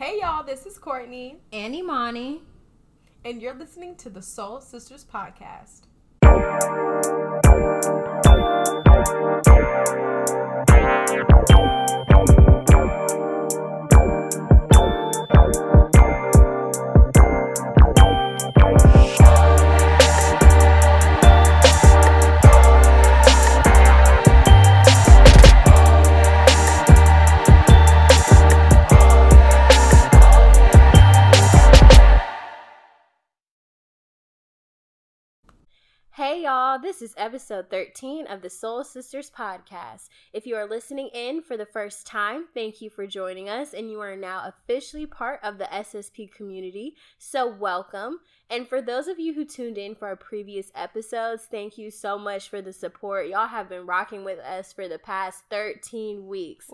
[0.00, 1.36] Hey y'all, this is Kourtney.
[1.52, 2.40] And Imani.
[3.26, 5.82] And you're listening to the Soul Sisters Podcast.
[36.82, 40.08] This is episode 13 of the Soul Sisters podcast.
[40.32, 43.90] If you are listening in for the first time, thank you for joining us, and
[43.90, 48.20] you are now officially part of the SSP community, so welcome.
[48.48, 52.18] And for those of you who tuned in for our previous episodes, thank you so
[52.18, 53.28] much for the support.
[53.28, 56.70] Y'all have been rocking with us for the past 13 weeks.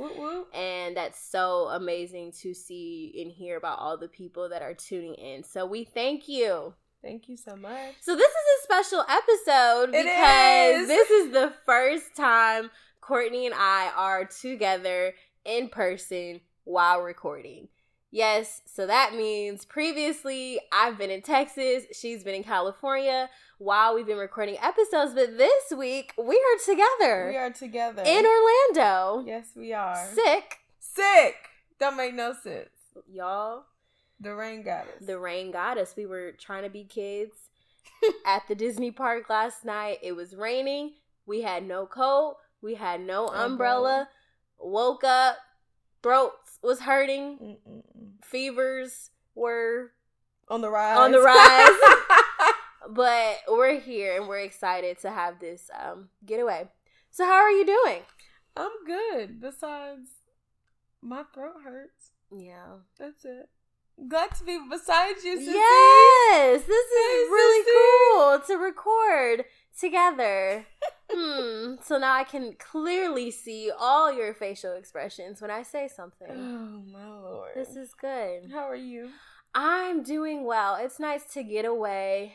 [0.55, 5.15] And that's so amazing to see and hear about all the people that are tuning
[5.15, 5.43] in.
[5.43, 6.75] So we thank you.
[7.07, 7.95] Thank you so much.
[8.01, 10.89] So this is a special episode because is.
[10.89, 17.69] this is the first time Kourtney and I are together in person while recording.
[18.11, 24.07] Yes, so that means previously I've been in Texas, she's been in California while we've
[24.07, 28.03] been recording episodes, but this week we are together We are together.
[28.05, 29.25] in Orlando.
[29.27, 30.09] Yes, we are.
[30.13, 31.37] Sick, Sick.
[31.79, 32.71] Don't make no sense.
[33.09, 33.65] y'all.
[34.21, 35.07] The rain got us.
[35.07, 35.95] The rain got us.
[35.97, 37.33] We were trying to be kids
[38.27, 39.99] at the Disney park last night.
[40.03, 40.93] It was raining.
[41.27, 42.37] We had no coat.
[42.63, 43.47] We had no umbrella.
[43.47, 44.09] Umbrella.
[44.59, 45.37] Woke up.
[46.03, 47.59] Throats was hurting.
[47.69, 47.83] Mm-mm-mm.
[48.25, 49.93] Fevers were
[50.49, 50.99] On the rise.
[50.99, 52.55] on the rise.
[52.91, 56.69] but we're here and we're excited to have this um, getaway.
[57.11, 58.03] So, how are you doing?
[58.57, 59.41] I'm good.
[59.41, 60.09] Besides,
[61.03, 62.13] my throat hurts.
[62.35, 62.79] Yeah.
[62.99, 63.49] That's it.
[64.09, 65.53] Glad to be beside you, sissy.
[65.55, 68.13] Yes, this is Hey, really sissy.
[68.13, 69.45] cool to record
[69.79, 70.67] together.
[71.11, 71.75] hmm.
[71.83, 76.29] So now I can clearly see all your facial expressions when I say something.
[76.31, 77.53] Oh my lord.
[77.55, 78.51] This is good.
[78.53, 79.11] How are you?
[79.55, 80.77] I'm doing well.
[80.77, 82.35] It's nice to get away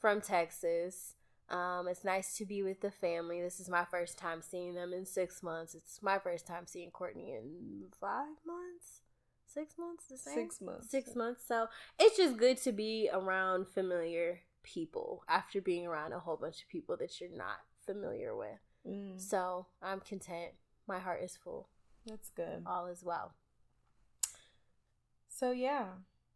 [0.00, 1.14] from Texas.
[1.50, 3.42] Um, it's nice to be with the family.
[3.42, 5.74] This is my first time seeing them in six months.
[5.74, 9.00] It's my first time seeing Kourtney in five months,
[9.52, 10.06] six months.
[10.08, 10.90] The same Six months.
[10.90, 11.44] six months.
[11.46, 11.68] So
[11.98, 16.68] it's just good to be around familiar people after being around a whole bunch of
[16.68, 18.58] people that you're not familiar with.
[18.86, 20.52] Mm, So I'm content.
[20.86, 21.68] My heart is full.
[22.06, 22.62] that's good.
[22.66, 23.34] All is well.
[25.28, 25.86] So yeah,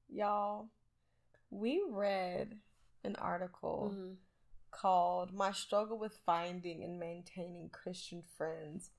[0.09, 0.69] y'all,
[1.50, 2.60] we read
[3.04, 4.16] an article Mhm.
[4.71, 8.91] called "My Struggle with Finding and Maintaining Christian Friends,"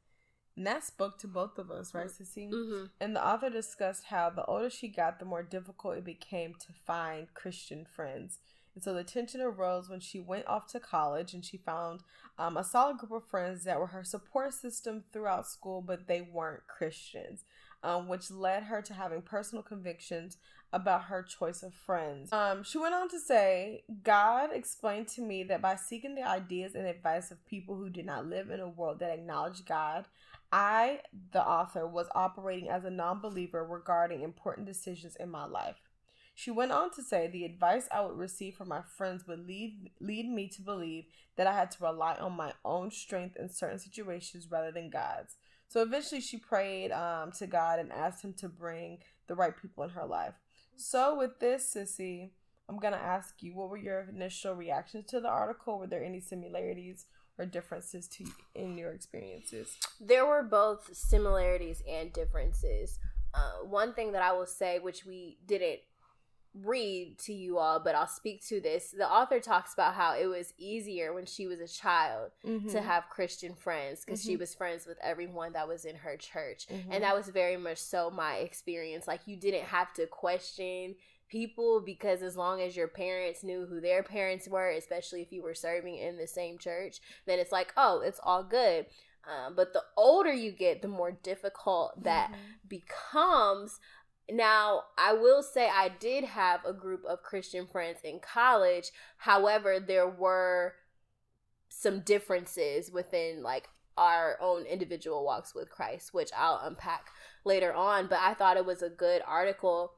[0.58, 2.52] and that spoke to both of us, right, Sissy?
[2.52, 2.90] Mhm.
[3.00, 6.74] And the author discussed how the older she got, the more difficult it became to
[6.74, 8.40] find Christian friends.
[8.74, 12.02] And so the tension arose when she went off to college and she found
[12.38, 16.22] um, a solid group of friends that were her support system throughout school, but they
[16.22, 17.44] weren't Christians,
[17.82, 20.38] um, which led her to having personal convictions
[20.74, 22.32] about her choice of friends.
[22.32, 26.76] Um, she went on to say, God explained to me that by seeking the ideas
[26.76, 30.06] and advice of people who did not live in a world that acknowledged God,
[30.52, 35.82] I, the author, was operating as a non believer regarding important decisions in my life.
[36.36, 39.90] She went on to say the advice I would receive from my friends would lead,
[40.00, 43.80] lead me to believe that I had to rely on my own strength in certain
[43.80, 45.38] situations rather than God's.
[45.68, 49.84] So eventually she prayed um, to God and asked Him to bring the right people
[49.84, 50.36] in her life.
[50.76, 52.30] So, with this, Sissy,
[52.70, 55.80] I'm going to ask you what were your initial reactions to the article?
[55.80, 57.06] Were there any similarities
[57.40, 58.26] or differences to
[58.56, 59.78] in your experiences?
[60.00, 63.00] there were both similarities and differences.
[63.34, 65.80] Uh, one thing that I will say, which we didn't
[66.54, 68.90] read to you all, but I'll speak to this.
[68.90, 72.70] The author talks about how it was easier when she was a child Mm-hmm.
[72.70, 74.40] to have Christian friends because she Mhm.
[74.40, 76.68] was friends with everyone that was in her church.
[76.68, 76.88] Mhm.
[76.90, 79.08] And that was very much so my experience.
[79.08, 80.96] Like, you didn't have to question
[81.30, 85.44] people because as long as your parents knew who their parents were, especially if you
[85.44, 88.86] were serving in the same church, then it's like, oh, it's all good.
[89.26, 92.70] Um, but the older you get, the more difficult that Mhm.
[92.70, 93.80] becomes.
[94.30, 98.92] Now, I will say I did have a group of Christian friends in college.
[99.18, 100.76] However, there were
[101.70, 107.10] some differences within like our own individual walks with Christ, which I'll unpack
[107.44, 108.08] later on.
[108.08, 109.94] But I thought it was a good article.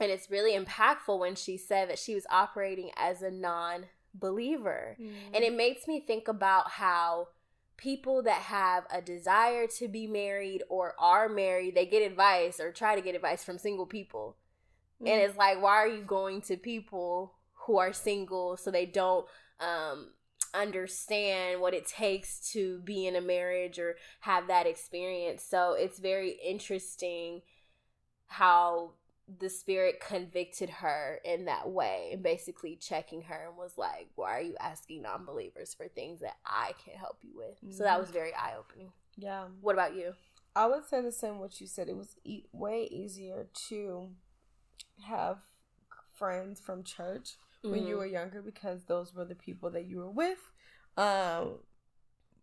[0.00, 4.96] And it's really impactful when she said that she was operating as a non believer.
[5.00, 5.34] Mm-hmm.
[5.34, 7.28] And it makes me think about how
[7.78, 12.72] people that have a desire to be married or are married, they get advice or
[12.72, 14.36] try to get advice from single people.
[15.00, 15.12] Mm-hmm.
[15.12, 17.34] And it's like, why are you going to people
[17.66, 19.26] who are single so they don't
[19.60, 20.10] um,
[20.52, 25.44] understand what it takes to be in a marriage or have that experience?
[25.44, 27.42] So it's very interesting
[28.26, 28.92] how
[29.40, 34.30] the spirit convicted her in that way and basically checking her and was like, Why
[34.32, 37.56] are you asking non believers for things that I can help you with?
[37.56, 37.72] Mm-hmm.
[37.72, 38.00] So that mm-hmm.
[38.00, 38.92] was very eye opening.
[39.16, 39.44] Yeah.
[39.60, 40.14] What about you?
[40.56, 41.88] I would say the same what you said.
[41.88, 44.08] It was e- way easier to
[45.04, 45.38] have
[46.16, 47.70] friends from church mm-hmm.
[47.70, 47.98] when you mm-hmm.
[47.98, 50.52] were younger because those were the people that you were with.
[50.96, 51.58] Um,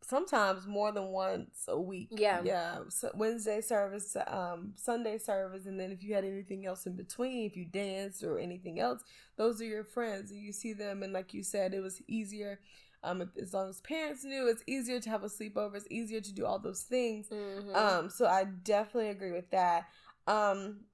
[0.08, 2.10] sometimes more than once a week.
[2.12, 2.42] Yeah.
[2.44, 2.80] Yeah.
[2.90, 7.46] So Wednesday service, um, Sunday service, and then if you had anything else in between,
[7.46, 9.04] if you danced or anything else,
[9.36, 10.32] those are your friends.
[10.32, 12.60] And you see them, and like you said, it was easier.
[13.04, 15.76] Um, as long as parents knew, it's easier to have a sleepover.
[15.76, 17.28] It's easier to do all those things.
[17.30, 17.76] Mm-hmm.
[17.76, 19.86] Um, so I definitely agree with that.
[20.28, 20.86] Um,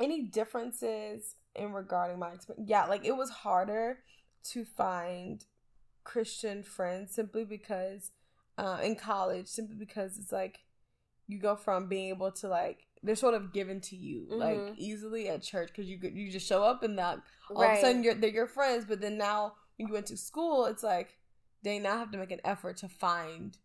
[0.00, 2.68] any differences in regarding my experience?
[2.68, 3.98] Yeah, like it was harder
[4.50, 5.44] to find
[6.04, 8.12] Christian friends simply because
[8.58, 10.60] uh, in college simply because it's like
[11.26, 14.40] you go from being able to like they're sort of given to you mm-hmm.
[14.40, 17.20] like easily at church because you you just show up and that
[17.50, 17.72] all right.
[17.72, 20.66] of a sudden you're they're your friends but then now when you went to school
[20.66, 21.16] it's like
[21.62, 23.58] they now have to make an effort to find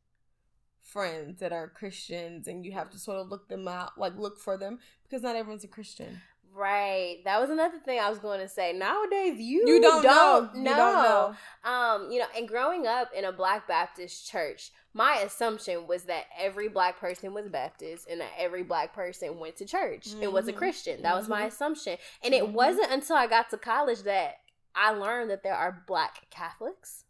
[0.84, 4.38] friends that are Christians and you have to sort of look them out like look
[4.38, 6.22] for them because not everyone's a Christian.
[6.56, 7.18] Right.
[7.26, 8.74] That was another thing I was going to say.
[8.74, 10.62] Nowadays, you, you don't, don't know.
[10.62, 10.70] know.
[10.70, 11.70] You don't know.
[11.70, 16.26] Um, you know, and growing up in a Black Baptist church, my assumption was that
[16.40, 20.24] every black person was Baptist and that every black person went to church mm-hmm.
[20.24, 20.60] and was a mm-hmm.
[20.60, 21.02] Christian.
[21.02, 21.18] That mm-hmm.
[21.18, 21.48] was my mm-hmm.
[21.48, 21.98] assumption.
[22.24, 22.54] And it mm-hmm.
[22.54, 24.36] wasn't until I got to college that
[24.76, 27.06] I learned that there are black Catholics.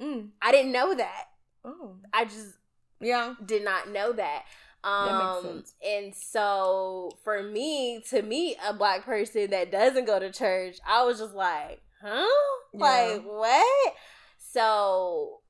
[0.00, 0.30] Mm.
[0.42, 1.26] I didn't know that.
[1.64, 1.96] Oh.
[2.12, 2.56] I just
[3.00, 4.44] yeah did not know that.
[4.82, 5.74] Um, that makes sense.
[5.86, 11.04] And so for me to meet a black person that doesn't go to church, I
[11.04, 12.26] was just like, huh?
[12.72, 12.80] Yeah.
[12.80, 13.94] Like what?
[14.38, 15.40] So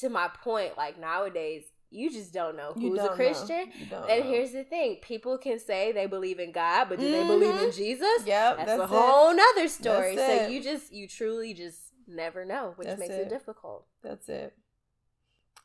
[0.00, 3.70] to my point, like nowadays, you just don't know who's don't a Christian.
[3.90, 4.30] And know.
[4.30, 7.12] here's the thing: people can say they believe in God, but do mm-hmm.
[7.12, 8.26] they believe in Jesus?
[8.26, 9.36] Yep, that's, that's a whole it.
[9.36, 10.16] nother story.
[10.16, 11.78] so you just you truly just
[12.08, 13.22] never know, which that's makes it.
[13.22, 13.86] it difficult.
[14.02, 14.54] That's it.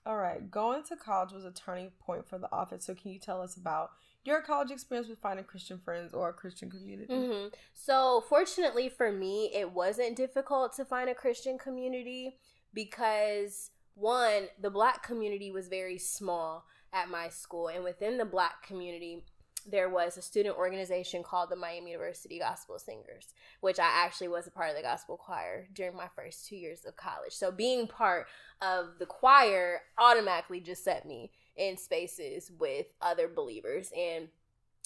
[0.06, 2.86] All right, going to college was a turning point for the office.
[2.86, 3.92] So can you tell us about
[4.24, 7.14] your college experience with finding Christian friends or a Christian community?
[7.14, 7.48] Mm-hmm.
[7.74, 12.38] So fortunately for me, it wasn't difficult to find a Christian community
[12.74, 18.64] because one, the black community was very small at my school, and within the black
[18.66, 19.26] community,
[19.72, 24.48] there was a student organization called the Miami University Gospel Singers, which I actually was
[24.48, 27.34] a part of the gospel choir during my first two years of college.
[27.34, 28.28] So being part
[28.62, 33.92] of the choir automatically just set me in spaces with other believers.
[33.98, 34.30] And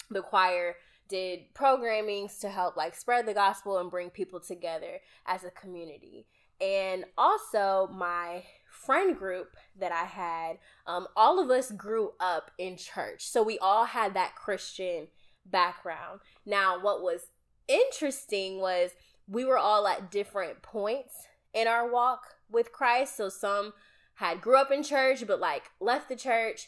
[0.10, 0.76] the choir
[1.08, 6.26] did programmings to help like spread the gospel and bring people together as a community.
[6.62, 12.76] And also my friend group that I had, um, all of us grew up in
[12.76, 13.28] church.
[13.28, 15.08] So we all had that Christian
[15.46, 16.22] background.
[16.46, 17.28] Now, what was
[17.68, 18.92] interesting was
[19.28, 23.16] we were all at different points in our walk with Christ.
[23.16, 23.74] So some
[24.16, 26.68] had grew up in church but like left the church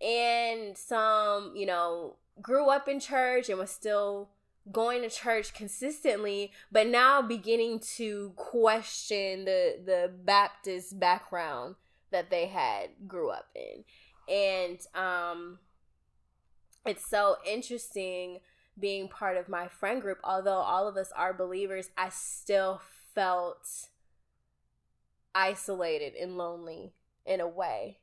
[0.00, 4.28] and some, you know, grew up in church and was still
[4.72, 11.76] going to church consistently but now beginning to question the the baptist background
[12.10, 13.84] that they had grew up in
[14.32, 15.58] and um
[16.84, 18.38] it's so interesting
[18.78, 22.80] being part of my friend group although all of us are believers i still
[23.14, 23.88] felt
[25.34, 26.92] isolated and lonely
[27.24, 27.98] in a way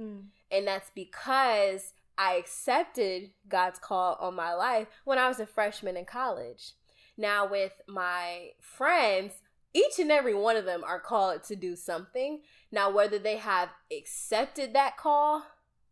[0.00, 0.22] mm.
[0.50, 5.96] and that's because I accepted God's call on my life when I was a freshman
[5.96, 6.72] in college.
[7.16, 9.32] Now, with my friends,
[9.72, 12.42] each and every one of them are called to do something.
[12.70, 15.46] Now, whether they have accepted that call,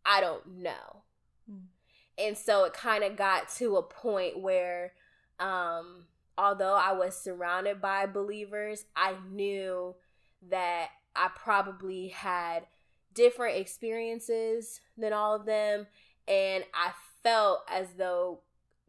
[0.05, 1.01] I don't know.
[1.51, 1.61] Mm.
[2.19, 4.93] And so it kind of got to a point where,
[5.39, 6.05] um,
[6.37, 9.95] although I was surrounded by believers, I knew
[10.47, 12.67] that I probably had
[13.15, 15.87] different experiences than all of them
[16.29, 16.91] and I
[17.23, 18.41] felt as though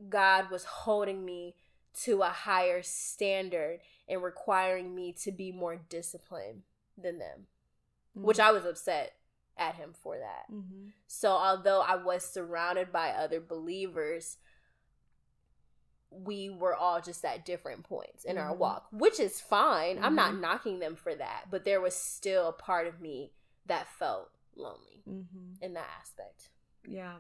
[0.08, 1.56] God was holding me
[2.02, 6.62] to a higher standard and requiring me to be more disciplined
[6.96, 7.46] than them,
[8.16, 8.26] mm-hmm.
[8.26, 9.14] which I was upset
[9.56, 10.52] at him for that.
[10.54, 10.88] Mm-hmm.
[11.06, 14.36] So, although I was surrounded by other believers,
[16.10, 18.50] we were all just at different points in mm-hmm.
[18.50, 19.98] our walk, which is fine.
[20.02, 20.42] I'm not mm-hmm.
[20.42, 23.32] knocking them for that, but there was still a part of me
[23.66, 25.62] that felt lonely mm-hmm.
[25.62, 26.50] in that aspect.
[26.86, 27.14] Yeah.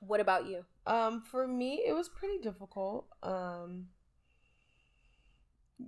[0.00, 0.64] What about you?
[0.86, 3.06] Um, for me, it was pretty difficult.
[3.22, 3.86] Um,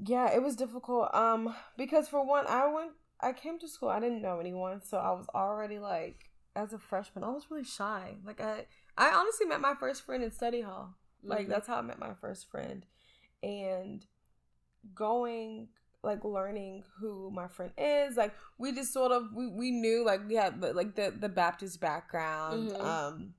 [0.04, 1.14] yeah, it was difficult.
[1.14, 4.98] Um, because for one, I went, I came to school, I didn't know anyone, so
[4.98, 8.16] I was already like, as a freshman, I was really shy.
[8.24, 10.96] Like I, I honestly met my first friend in study hall.
[11.22, 11.50] Like mm-hmm.
[11.50, 12.84] that's how I met my first friend,
[13.42, 14.04] and
[14.94, 15.68] going
[16.02, 20.20] like learning who my friend is like we just sort of we, we knew like
[20.28, 22.84] we had like the the baptist background mm-hmm.
[22.84, 23.34] um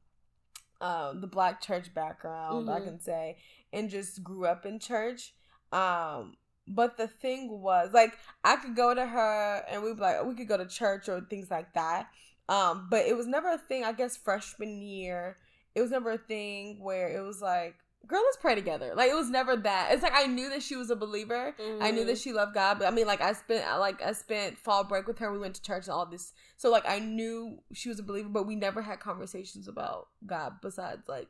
[0.81, 2.75] um the black church background mm-hmm.
[2.75, 3.37] i can say
[3.73, 5.33] and just grew up in church
[5.73, 6.35] um
[6.67, 10.33] but the thing was like i could go to her and we'd be like we
[10.33, 12.07] could go to church or things like that
[12.47, 15.37] um but it was never a thing i guess freshman year
[15.75, 17.75] it was never a thing where it was like
[18.07, 18.93] girl, let's pray together.
[18.95, 19.89] Like it was never that.
[19.91, 21.55] It's like I knew that she was a believer.
[21.59, 21.83] Mm-hmm.
[21.83, 22.21] I knew that mm-hmm.
[22.21, 22.79] she loved God.
[22.79, 25.31] But I mean, like I spent like I spent fall break with her.
[25.31, 26.33] We went to church and all this.
[26.57, 30.53] So like I knew she was a believer, but we never had conversations about God
[30.61, 31.29] besides like.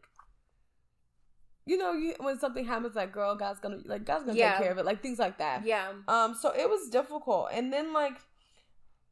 [1.66, 4.56] You know, you, when something happens, like girl, God's gonna like God's gonna yeah.
[4.56, 5.66] take care of it, like things like that.
[5.66, 5.94] Yeah.
[6.10, 6.36] Um.
[6.36, 8.20] So it was difficult, and then like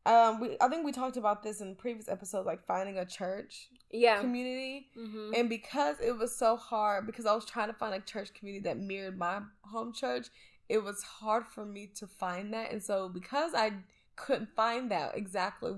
[0.05, 3.67] um we i think we talked about this in previous episodes like finding a church
[3.91, 4.20] yeah.
[4.20, 4.88] community.
[4.98, 5.34] Mm-hmm.
[5.36, 8.63] and because it was so hard because i was trying to find a church community
[8.63, 10.27] that mirrored my home church
[10.72, 12.72] it was hard for me to find that.
[12.72, 13.74] And so because i
[14.15, 15.74] couldn't find that exactly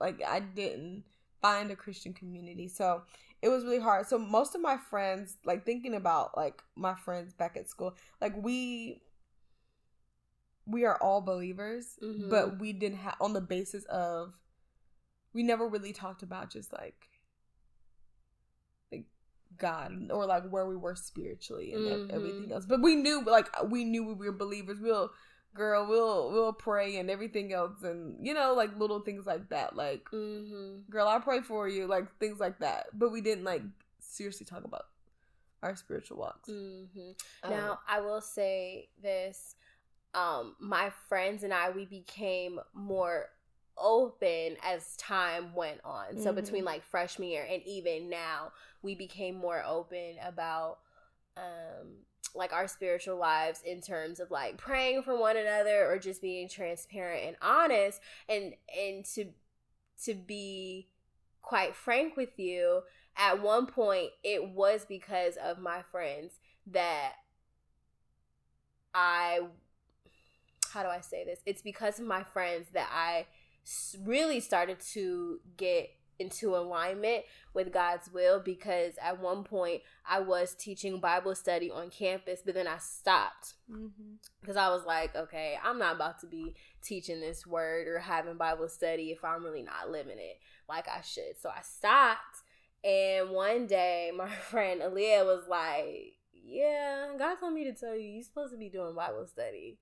[0.00, 1.04] like i didn't
[1.40, 2.66] find a christian community.
[2.66, 3.02] So
[3.40, 4.06] it was really hard.
[4.06, 8.34] So most of my friends like thinking about like my friends back at school like
[8.36, 9.00] we
[10.72, 12.30] we are all believers, mm-hmm.
[12.30, 14.32] but we didn't have on the basis of
[15.34, 17.08] we never really talked about just like
[18.90, 19.04] like
[19.58, 22.14] God or like where we were spiritually and mm-hmm.
[22.14, 22.66] everything else.
[22.66, 24.78] But we knew like we knew we were believers.
[24.80, 25.10] We'll
[25.54, 29.76] girl, we'll we'll pray and everything else and you know like little things like that.
[29.76, 30.90] Like mm-hmm.
[30.90, 32.86] girl, I pray for you, like things like that.
[32.94, 33.62] But we didn't like
[34.00, 34.86] seriously talk about
[35.62, 36.48] our spiritual walks.
[36.48, 37.50] Mm-hmm.
[37.50, 39.54] Now, um, I will say this
[40.14, 43.28] um my friends and I we became more
[43.78, 46.18] open as time went on.
[46.18, 46.36] So mm-hmm.
[46.36, 48.52] between like freshman year and even now,
[48.82, 50.78] we became more open about
[51.36, 52.04] um
[52.34, 56.48] like our spiritual lives in terms of like praying for one another or just being
[56.48, 59.26] transparent and honest and and to
[60.02, 60.88] to be
[61.42, 62.80] quite frank with you
[63.16, 66.34] at one point it was because of my friends
[66.66, 67.12] that
[68.94, 69.40] I
[70.72, 71.40] how do I say this?
[71.46, 73.26] It's because of my friends that I
[74.04, 77.24] really started to get into alignment
[77.54, 82.54] with God's will because at one point I was teaching Bible study on campus, but
[82.54, 84.58] then I stopped because mm-hmm.
[84.58, 88.68] I was like, okay, I'm not about to be teaching this word or having Bible
[88.68, 90.38] study if I'm really not living it
[90.68, 91.40] like I should.
[91.40, 92.42] So I stopped,
[92.84, 98.08] and one day my friend Aaliyah was like, yeah, God told me to tell you
[98.08, 99.78] you're supposed to be doing Bible study.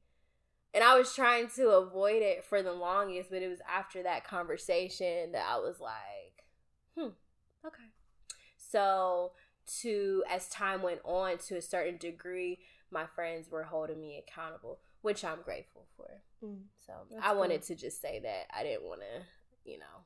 [0.73, 4.25] And I was trying to avoid it for the longest, but it was after that
[4.25, 6.45] conversation that I was like,
[6.97, 7.11] hmm,
[7.67, 7.91] okay.
[8.57, 9.33] So,
[9.81, 12.59] to as time went on, to a certain degree,
[12.91, 16.23] my friends were holding me accountable, which I'm grateful for.
[16.45, 18.47] Mm, so, I wanted to just say that.
[18.57, 20.05] I didn't want to, you know,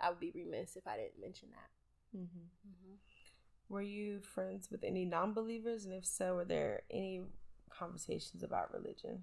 [0.00, 2.18] I would be remiss if I didn't mention that.
[2.18, 2.68] Mm-hmm.
[2.68, 2.94] Mm-hmm.
[3.68, 5.84] Were you friends with any non believers?
[5.84, 7.22] And if so, were there any
[7.70, 9.22] conversations about religion?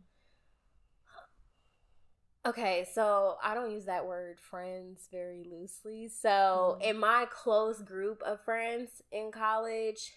[2.50, 6.08] Okay, so I don't use that word friends very loosely.
[6.08, 6.82] So, mm-hmm.
[6.82, 10.14] in my close group of friends in college,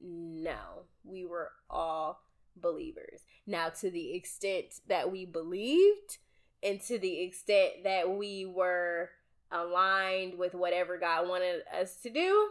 [0.00, 2.22] no, we were all
[2.56, 3.20] believers.
[3.46, 6.16] Now, to the extent that we believed,
[6.62, 9.10] and to the extent that we were
[9.52, 12.48] aligned with whatever God wanted us to do,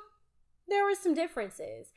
[0.67, 1.87] there were some differences.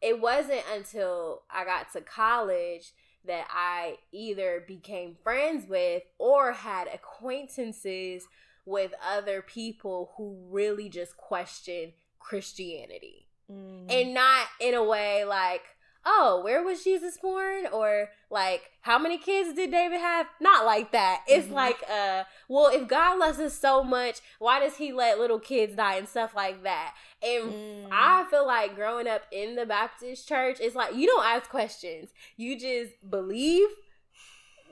[0.00, 2.92] It wasn't until I got to college
[3.26, 8.26] that I either became friends with or had acquaintances
[8.66, 13.26] with other people who really just question Christianity.
[13.50, 13.86] Mm.
[13.90, 15.62] And not in a way like,
[16.06, 17.66] oh, where was Jesus born?
[17.72, 20.26] Or like, how many kids did David have?
[20.40, 21.22] Not like that.
[21.26, 21.54] It's mm-hmm.
[21.54, 25.76] like, uh, well, if God loves us so much, why does he let little kids
[25.76, 26.94] die and stuff like that?
[27.22, 27.88] And mm.
[27.90, 32.10] I feel like growing up in the Baptist church, it's like you don't ask questions.
[32.36, 33.68] You just believe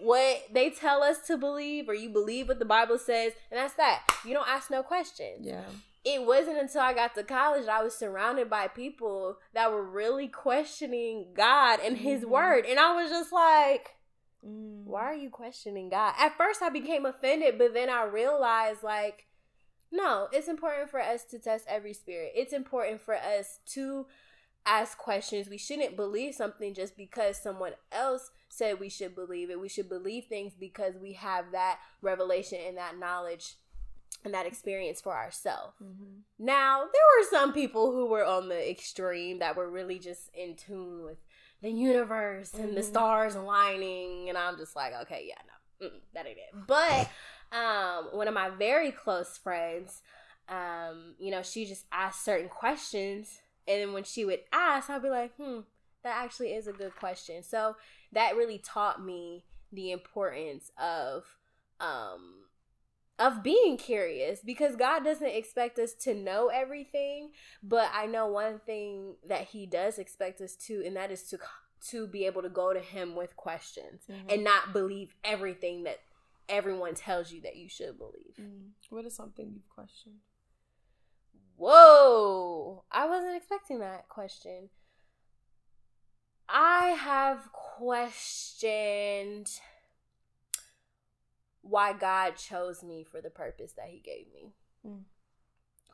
[0.00, 3.74] what they tell us to believe, or you believe what the Bible says, and that's
[3.74, 4.02] that.
[4.24, 5.46] You don't ask no questions.
[5.46, 5.62] Yeah
[6.04, 9.84] it wasn't until I got to college that I was surrounded by people that were
[9.84, 12.30] really questioning God and His mm-hmm.
[12.30, 12.64] Word.
[12.68, 13.90] And I was just like,
[14.44, 14.84] mm.
[14.84, 16.14] why are you questioning God?
[16.18, 19.26] At first, I became offended, but then I realized, like,
[19.92, 22.32] No, it's important for us to test every spirit.
[22.34, 24.06] It's important for us to
[24.66, 25.48] ask questions.
[25.48, 29.60] We shouldn't believe something just because someone else said we should believe it.
[29.60, 33.56] We should believe things because we have that revelation and that knowledge
[34.24, 35.74] and that experience for ourselves.
[35.82, 36.20] Mm-hmm.
[36.38, 40.54] Now, there were some people who were on the extreme that were really just in
[40.54, 41.18] tune with
[41.60, 42.64] the universe mm-hmm.
[42.64, 42.90] and the mm-hmm.
[42.90, 46.66] stars aligning, and I'm just like, okay, yeah, no, that ain't it.
[46.66, 47.10] But
[47.56, 50.02] um, one of my very close friends,
[50.48, 55.02] um, you know, she just asked certain questions, and then when she would ask, I'd
[55.02, 55.60] be like, hmm,
[56.02, 57.42] that actually is a good question.
[57.42, 57.76] So
[58.12, 61.24] that really taught me the importance of
[61.80, 62.42] um
[63.22, 67.30] of being curious because God doesn't expect us to know everything,
[67.62, 71.38] but I know one thing that he does expect us to and that is to
[71.90, 74.28] to be able to go to him with questions mm-hmm.
[74.28, 75.98] and not believe everything that
[76.48, 78.36] everyone tells you that you should believe.
[78.40, 78.70] Mm.
[78.90, 80.16] What is something you've questioned?
[81.56, 84.68] Whoa, I wasn't expecting that question.
[86.48, 89.50] I have questioned
[91.62, 94.52] why God chose me for the purpose that He gave me.
[94.86, 95.02] Mm.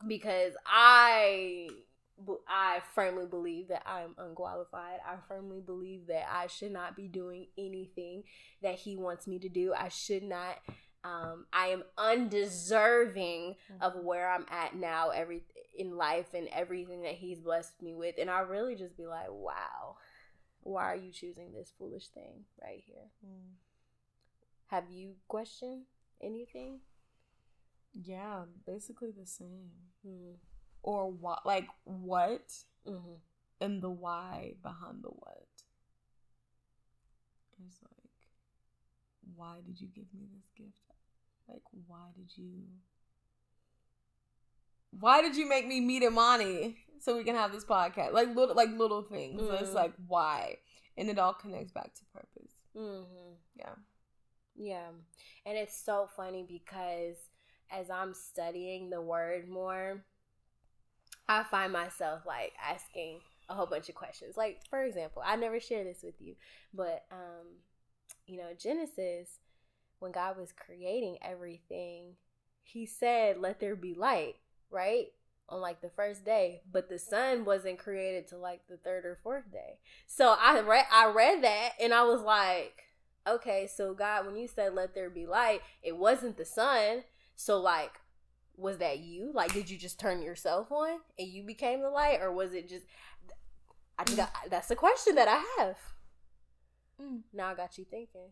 [0.07, 1.69] Because I
[2.49, 4.99] I firmly believe that I'm unqualified.
[5.07, 8.25] I firmly believe that I should not be doing anything
[8.63, 9.73] that he wants me to do.
[9.77, 10.57] I should not
[11.05, 13.83] um, I am undeserving mm-hmm.
[13.83, 15.45] of where I'm at now every
[15.77, 19.31] in life and everything that he's blessed me with and I really just be like,
[19.31, 19.97] "Wow.
[20.63, 23.55] Why are you choosing this foolish thing right here?" Mm.
[24.69, 25.85] Have you questioned
[26.23, 26.81] anything?
[27.93, 29.71] Yeah, basically the same.
[30.07, 30.37] Mm
[30.83, 32.49] or what like what
[32.87, 33.15] mm-hmm.
[33.61, 35.47] and the why behind the what
[37.67, 38.11] it's like
[39.35, 40.95] why did you give me this gift
[41.49, 42.53] like why did you
[45.01, 48.55] why did you make me meet Imani so we can have this podcast like little
[48.55, 49.63] like little things mm-hmm.
[49.63, 50.57] it's like why
[50.97, 53.33] and it all connects back to purpose mm-hmm.
[53.57, 53.75] yeah
[54.59, 54.89] yeah
[55.47, 57.17] and it's so funny because
[57.71, 60.03] as i'm studying the word more
[61.29, 64.37] I find myself like asking a whole bunch of questions.
[64.37, 66.35] Like, for example, I never share this with you,
[66.73, 67.47] but um,
[68.27, 69.39] you know, Genesis,
[69.99, 72.15] when God was creating everything,
[72.63, 74.37] he said, Let there be light,
[74.71, 75.07] right?
[75.51, 79.19] On like the first day, but the sun wasn't created to like the third or
[79.23, 79.79] fourth day.
[80.07, 82.85] So I read I read that and I was like,
[83.29, 87.05] okay, so God, when you said let there be light, it wasn't the sun.
[87.37, 87.93] So like
[88.57, 89.31] was that you?
[89.33, 92.69] Like, did you just turn yourself on and you became the light, or was it
[92.69, 92.87] just?
[93.97, 95.77] I just got, that's the question that I have.
[97.01, 97.21] Mm.
[97.33, 98.31] Now I got you thinking,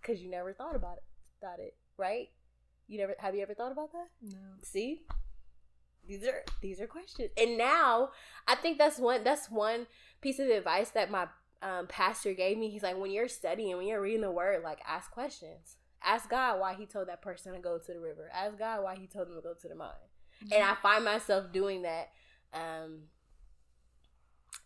[0.00, 1.04] because you never thought about it.
[1.42, 2.28] Thought it right?
[2.88, 4.08] You never have you ever thought about that?
[4.22, 4.38] No.
[4.62, 5.02] See,
[6.06, 8.10] these are these are questions, and now
[8.46, 9.86] I think that's one that's one
[10.20, 11.26] piece of advice that my
[11.62, 12.70] um, pastor gave me.
[12.70, 16.60] He's like, when you're studying, when you're reading the word, like ask questions Ask God
[16.60, 18.30] why He told that person to go to the river.
[18.32, 19.88] Ask God why He told them to go to the mine.
[20.44, 20.54] Mm-hmm.
[20.54, 22.10] And I find myself doing that,
[22.52, 23.04] um,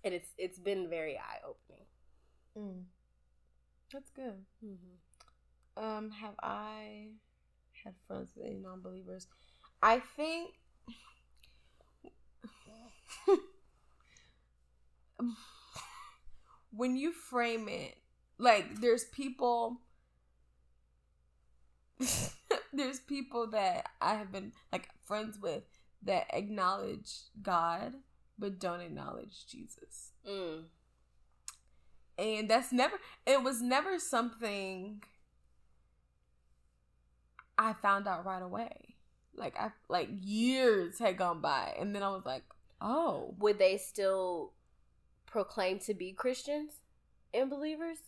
[0.05, 1.87] and it's it's been very eye opening.
[2.59, 2.83] Mm.
[3.92, 4.44] That's good.
[4.64, 5.83] Mm-hmm.
[5.83, 7.09] Um, have I
[7.85, 9.29] had friends with any non-believers?
[9.83, 10.50] I think.
[16.70, 17.96] when you frame it
[18.38, 19.80] like there's people
[22.72, 25.64] there's people that I have been like friends with
[26.02, 27.94] that acknowledge God
[28.38, 30.12] but don't acknowledge Jesus.
[30.26, 30.64] Mm.
[32.18, 35.02] And that's never it was never something
[37.59, 38.94] I found out right away.
[39.35, 42.44] Like I like years had gone by and then I was like,
[42.80, 44.52] "Oh, would they still
[45.30, 46.72] proclaim to be Christians
[47.32, 47.98] and believers?"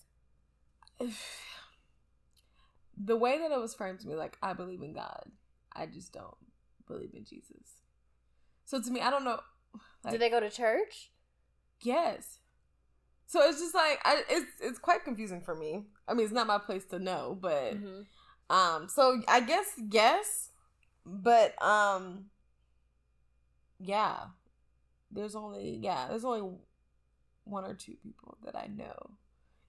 [2.97, 5.25] the way that it was framed to me, like I believe in God,
[5.75, 6.37] I just don't
[6.87, 7.81] believe in Jesus.
[8.65, 9.41] So to me, I don't know.
[10.05, 11.11] Like, Do they go to church?
[11.83, 12.39] Yes.
[13.27, 15.85] So it's just like I, it's it's quite confusing for me.
[16.07, 18.55] I mean, it's not my place to know, but mm-hmm.
[18.55, 20.51] um, so I guess yes,
[21.07, 22.27] but um,
[23.81, 24.17] yeah,
[25.11, 26.57] there's only yeah, there's only
[27.45, 29.11] one or two people that I know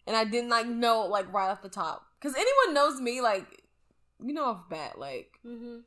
[0.05, 3.63] and I didn't like know like right off the top because anyone knows me like
[4.23, 5.79] you know off bat like mm-hmm.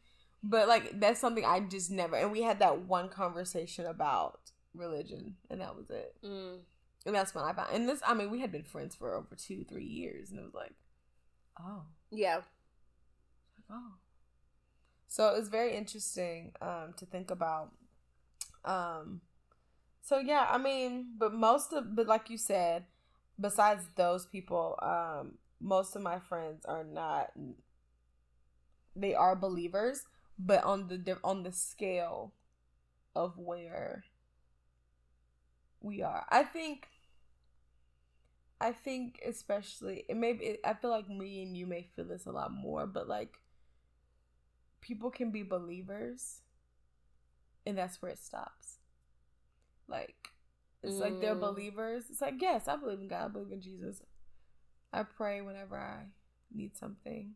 [0.42, 4.40] but like that's something I just never and we had that one conversation about
[4.74, 6.58] religion and that was it mm.
[7.06, 9.34] and that's when I found and this I mean we had been friends for over
[9.36, 10.74] two three years and it was like
[11.60, 12.44] oh yeah like,
[13.70, 13.94] oh
[15.08, 17.72] So it's very interesting um, to think about.
[18.64, 19.22] Um,
[20.06, 22.84] so yeah, I mean, but most of, but like you said,
[23.40, 27.32] besides those people, um, most of my friends are not.
[28.94, 30.04] They are believers,
[30.38, 32.34] but on the on the scale
[33.16, 34.04] of where
[35.80, 36.86] we are, I think.
[38.60, 42.26] I think especially it may be, I feel like me and you may feel this
[42.26, 43.40] a lot more, but like
[44.80, 46.42] people can be believers
[47.66, 48.78] and that's where it stops.
[49.88, 50.14] Like
[50.82, 51.00] it's mm.
[51.00, 51.40] like they're mm.
[51.40, 52.04] believers.
[52.10, 54.02] It's like, yes, I believe in God, I believe in Jesus.
[54.92, 56.04] I pray whenever I
[56.54, 57.32] need something.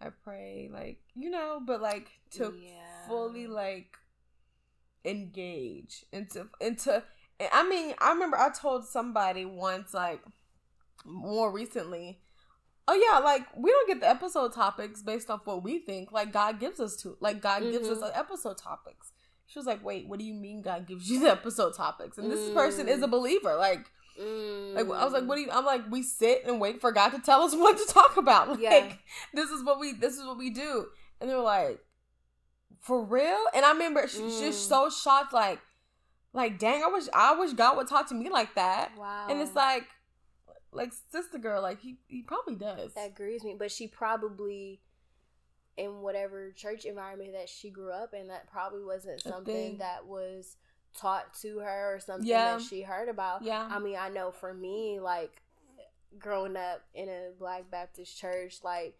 [0.00, 3.08] I pray like, you know, but like to yeah.
[3.08, 3.96] fully like
[5.04, 7.02] engage into into
[7.52, 10.22] I mean, I remember I told somebody once like
[11.04, 12.20] more recently
[12.88, 16.10] oh yeah, like we don't get the episode topics based off what we think.
[16.10, 17.72] Like God gives us to, like God mm-hmm.
[17.72, 18.18] gives us mm-hmm.
[18.18, 19.12] episode topics.
[19.48, 22.30] She was like, "Wait, what do you mean God gives you the episode topics?" And
[22.30, 22.54] this mm.
[22.54, 23.56] person is a believer.
[23.56, 24.74] Like, mm.
[24.74, 27.10] like I was like, "What do you?" I'm like, "We sit and wait for God
[27.10, 28.48] to tell us what to talk about.
[28.48, 28.92] Like, yeah.
[29.32, 30.86] this is what we, this is what we do."
[31.20, 31.80] And they're like,
[32.80, 34.08] "For real?" And I remember mm.
[34.10, 35.60] she's just so shocked, like,
[36.34, 38.90] like, dang, I wish, I wish God would talk to me like that.
[38.98, 39.28] Wow.
[39.30, 39.84] And it's like,
[40.72, 42.92] like sister girl, like he he probably does.
[42.94, 44.80] That agrees me, but she probably
[45.78, 50.56] in whatever church environment that she grew up in, that probably wasn't something that was
[50.96, 52.56] taught to her or something yeah.
[52.56, 53.42] that she heard about.
[53.42, 53.66] Yeah.
[53.70, 55.42] I mean, I know for me, like
[56.18, 58.94] growing up in a Black Baptist church, like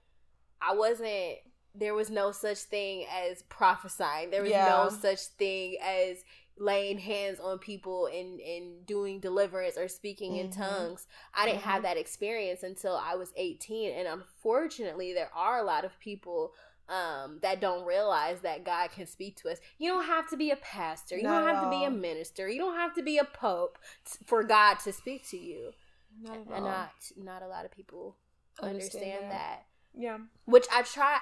[0.61, 1.39] I wasn't
[1.75, 4.31] there was no such thing as prophesying.
[4.31, 4.69] There was yeah.
[4.69, 6.25] no such thing as
[6.61, 10.47] laying hands on people and and doing deliverance or speaking mm-hmm.
[10.47, 11.07] in tongues.
[11.35, 11.71] I didn't mm-hmm.
[11.71, 16.53] have that experience until I was 18 and unfortunately there are a lot of people
[16.89, 19.59] um, that don't realize that God can speak to us.
[19.79, 21.17] You don't have to be a pastor.
[21.17, 22.49] You not don't have to be a minister.
[22.49, 25.73] You don't have to be a pope t- for God to speak to you.
[26.21, 28.17] Not and not not a lot of people
[28.61, 29.31] understand, understand that.
[29.31, 29.67] that.
[29.95, 30.19] Yeah.
[30.47, 31.19] Which I try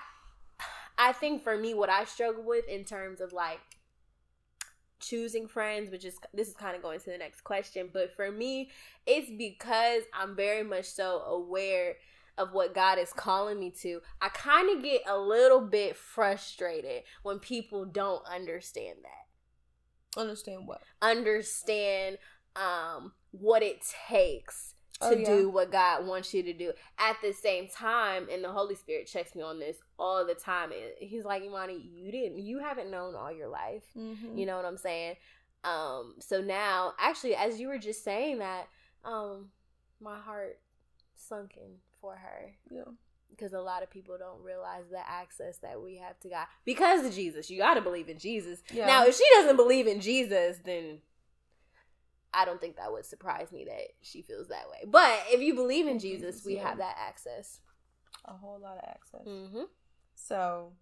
[0.99, 3.61] I think for me what I struggle with in terms of like
[5.01, 8.31] choosing friends, which is this is kind of going to the next question, but for
[8.31, 8.71] me,
[9.07, 11.97] it's because I'm very much so aware
[12.39, 14.01] of what God is calling me to.
[14.21, 20.21] I kind of get a little bit frustrated when people don't understand that.
[20.21, 20.83] Understand what?
[21.03, 22.19] Understand
[22.55, 25.27] um what it takes to oh, yeah.
[25.27, 26.73] do what God wants you to do.
[26.99, 30.71] At the same time, and the Holy Spirit checks me on this all the time.
[30.99, 33.83] He's like, Imani, you didn't, you haven't known all your life.
[33.97, 34.39] Mm-hmm.
[34.39, 35.17] You know what I'm saying?
[35.65, 38.69] Um, so now, actually, as you were just saying that,
[39.05, 39.49] um,
[40.01, 40.61] my heart
[41.15, 42.53] sunken for her.
[42.71, 42.93] Yeah.
[43.31, 47.05] Because a lot of people don't realize the access that we have to God because
[47.05, 47.51] of Jesus.
[47.51, 48.63] You got to believe in Jesus.
[48.73, 48.87] Yeah.
[48.87, 51.01] Now, if she doesn't believe in Jesus, then
[52.33, 54.87] I don't think that would surprise me that she feels that way.
[54.87, 56.69] But if you believe in Jesus, we yeah.
[56.69, 57.61] have that access.
[58.25, 59.27] A whole lot of access.
[59.27, 59.65] Mm-hmm.
[60.15, 60.73] So,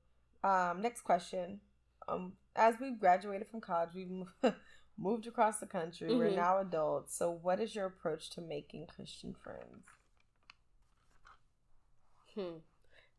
[0.44, 1.60] um, next question.
[2.06, 4.24] Um, as we've graduated from college, we've
[4.98, 6.10] moved across the country.
[6.10, 6.18] Mm-hmm.
[6.18, 7.16] We're now adults.
[7.16, 9.84] So, what is your approach to making Christian friends?
[12.34, 12.58] Hmm.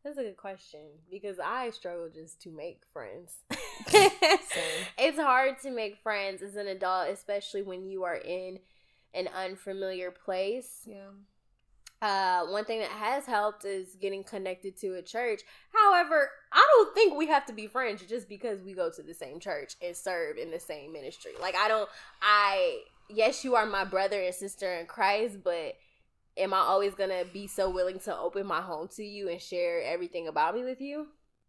[0.04, 3.38] That's a good question because I struggle just to make friends.
[3.88, 8.60] it's hard to make friends as an adult, especially when you are in
[9.14, 10.86] an unfamiliar place.
[10.86, 11.08] Yeah.
[12.02, 15.40] Uh, one thing that has helped is getting connected to a church.
[15.72, 19.14] However, I don't think we have to be friends just because we go to the
[19.14, 21.32] same church and serve in the same ministry.
[21.40, 21.88] Like, I don't,
[22.22, 25.74] I, yes, you are my brother and sister in Christ, but
[26.36, 29.82] am I always gonna be so willing to open my home to you and share
[29.82, 31.08] everything about me with you?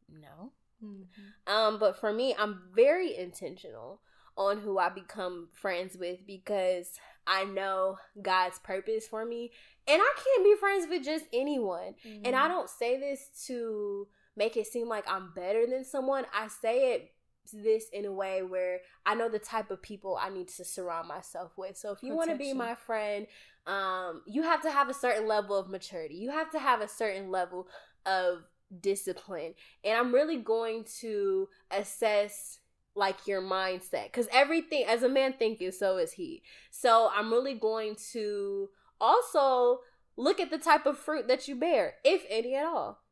[0.10, 0.52] No.
[0.84, 1.54] Mm-hmm.
[1.54, 4.02] Um, but for me, I'm very intentional
[4.36, 6.92] on who I become friends with because
[7.26, 9.52] I know God's purpose for me,
[9.88, 11.96] and I can't be friends with just anyone.
[12.06, 12.26] Mm-hmm.
[12.26, 12.52] And I mm-hmm.
[12.52, 16.26] don't say this to make it seem like I'm better than someone.
[16.34, 17.12] I say it
[17.54, 21.08] this in a way where I know the type of people I need to surround
[21.08, 21.78] myself with.
[21.78, 23.26] So if you want to be my friend,
[23.68, 26.16] um, you have to have a certain level of maturity.
[26.16, 27.68] You have to have a certain level
[28.06, 28.44] of
[28.82, 29.54] discipline.
[29.84, 32.60] And I'm really going to assess
[32.96, 37.54] like your mindset because everything as a man thinketh so is he so i'm really
[37.54, 39.82] going to also
[40.16, 43.04] look at the type of fruit that you bear if any at all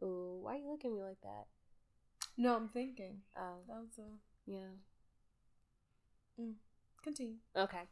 [0.00, 1.46] Ooh, why are you looking at me like that
[2.36, 4.02] no i'm thinking oh that was a
[4.46, 4.76] yeah
[6.40, 6.52] mm.
[7.08, 7.36] Continue.
[7.56, 7.82] Okay.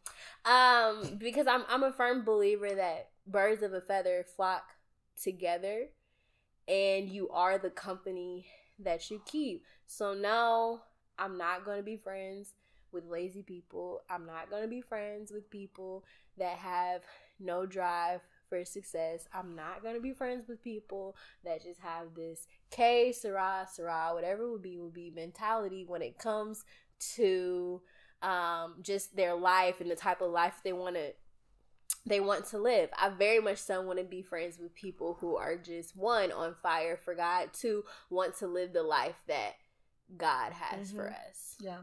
[0.45, 4.65] Um, because I'm I'm a firm believer that birds of a feather flock
[5.21, 5.89] together.
[6.69, 8.47] and you are the company
[8.79, 9.65] that you keep.
[9.87, 10.81] So no,
[11.19, 12.55] I'm not going to be friends
[12.93, 14.03] with lazy people.
[14.11, 16.05] I'm not going to be friends with people
[16.39, 17.03] that have
[17.41, 19.27] no drive for success.
[19.33, 24.11] I'm not going to be friends with people that just have this K, Sarah, Sarah,
[24.15, 26.65] whatever it would be, would be mentality when it comes
[27.17, 27.83] to
[28.23, 31.13] um, just their life and the type of life they want to
[32.05, 32.91] they want to live.
[32.97, 36.55] I very much so want to be friends with people who are just one on
[36.63, 39.55] fire for God, two want to live the life that
[40.17, 40.99] God has mm-hmm.
[40.99, 41.57] for us.
[41.61, 41.79] Yeah.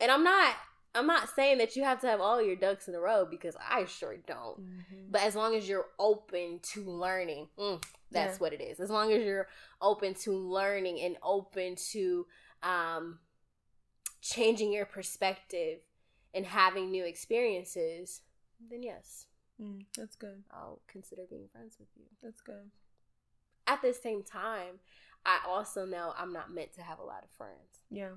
[0.00, 0.54] And I'm not
[0.94, 3.56] I'm not saying that you have to have all your ducks in a row because
[3.68, 4.60] I sure don't.
[4.60, 5.10] Mm-hmm.
[5.10, 7.82] But as long as you're open to learning, mm,
[8.12, 8.38] that's yeah.
[8.38, 8.78] what it is.
[8.78, 9.48] As long as you're
[9.82, 12.26] open to learning and open to
[12.62, 13.18] um,
[14.24, 15.80] changing your perspective
[16.32, 18.22] and having new experiences,
[18.70, 19.26] then yes.
[19.60, 20.42] Mm, that's good.
[20.50, 22.06] I'll consider being friends with you.
[22.22, 22.70] That's good.
[23.66, 24.80] At the same time,
[25.24, 27.80] I also know I'm not meant to have a lot of friends.
[27.90, 28.14] Yeah.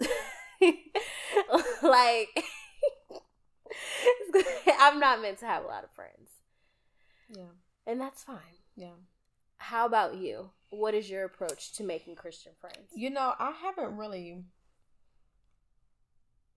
[1.82, 2.44] like,
[4.80, 6.30] I'm not meant to have a lot of friends.
[7.30, 7.52] Yeah.
[7.86, 8.38] And that's fine.
[8.74, 8.96] Yeah.
[9.58, 10.50] How about you?
[10.70, 12.90] What is your approach to making Christian friends?
[12.94, 14.42] You know, I haven't really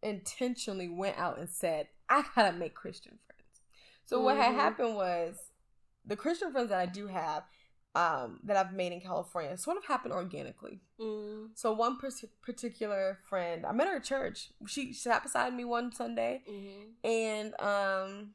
[0.05, 3.61] intentionally went out and said, I gotta make Christian friends.
[4.05, 4.25] So mm-hmm.
[4.25, 4.59] what had mm-hmm.
[4.59, 5.35] happened was
[6.05, 7.43] the Christian friends that I do have,
[7.95, 10.81] um, that I've made in California sort of happened organically.
[10.99, 11.49] Mm.
[11.55, 11.97] So one
[12.41, 14.49] particular friend, I met her at church.
[14.67, 17.07] She sat beside me one Sunday, mm-hmm.
[17.07, 18.33] and um,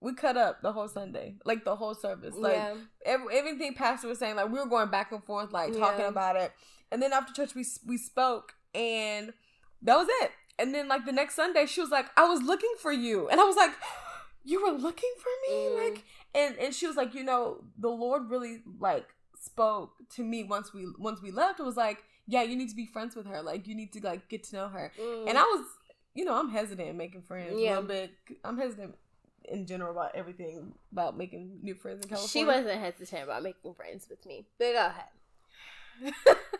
[0.00, 2.74] we cut up the whole Sunday, like the whole service, like yeah.
[3.04, 4.36] every, everything Pastor was saying.
[4.36, 5.80] Like we were going back and forth, like yeah.
[5.80, 6.52] talking about it.
[6.92, 9.32] And then after church, we we spoke, and
[9.82, 10.30] that was it.
[10.58, 13.40] And then like the next Sunday, she was like, "I was looking for you," and
[13.40, 13.72] I was like
[14.44, 15.56] you were looking for me?
[15.56, 15.84] Mm.
[15.84, 20.44] like and and she was like you know the lord really like spoke to me
[20.44, 21.60] once we once we left.
[21.60, 23.42] It was like yeah you need to be friends with her.
[23.42, 24.92] Like you need to like get to know her.
[25.00, 25.28] Mm.
[25.28, 25.66] and i was
[26.14, 27.70] you know i'm hesitant making friends yeah.
[27.70, 28.12] a little bit.
[28.44, 28.94] I'm hesitant
[29.44, 32.28] in general about everything about making new friends in california.
[32.28, 34.46] she wasn't hesitant about making friends with me.
[34.58, 34.92] But go
[36.00, 36.14] ahead.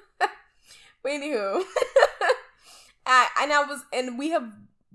[1.06, 1.62] But anywho
[3.06, 4.52] I, and i was and we have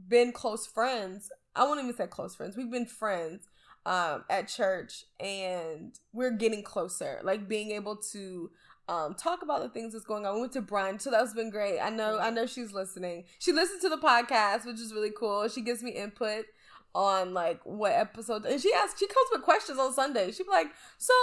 [0.08, 2.56] been close friends I won't even say close friends.
[2.56, 3.47] We've been friends
[3.86, 7.19] um, at church, and we're getting closer.
[7.24, 8.52] Like being able to
[8.88, 10.36] um, talk about the things that's going on.
[10.36, 11.80] We went to brunch, so that's been great.
[11.80, 13.26] I know, I know she's listening.
[13.39, 15.47] She listens to the podcast, which is really cool.
[15.50, 16.45] She gives me input
[16.93, 20.32] on like what episode, and she asks, she comes with questions on Sunday.
[20.32, 21.13] She'd be like, "So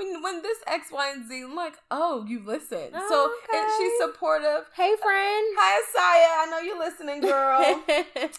[0.00, 2.90] when when this X, Y, and Z, I'm like, oh, you listen.
[2.94, 3.58] Oh, so okay.
[3.58, 4.66] and she's supportive.
[4.74, 5.46] Hey, friend.
[5.58, 6.46] Hi, Asaya.
[6.46, 7.82] I know you're listening, girl.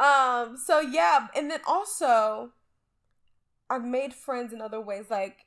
[0.00, 2.52] Um, so yeah, and then also
[3.68, 5.44] I've made friends in other ways, like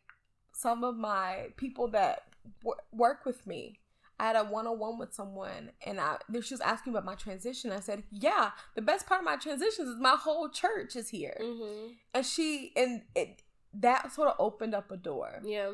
[0.53, 2.21] some of my people that
[2.61, 3.79] w- work with me.
[4.19, 7.15] I had a one on one with someone, and I she was asking about my
[7.15, 7.71] transition.
[7.71, 11.35] I said, "Yeah, the best part of my transitions is my whole church is here,"
[11.41, 11.93] mm-hmm.
[12.13, 13.41] and she and it
[13.73, 15.41] that sort of opened up a door.
[15.43, 15.71] Yeah,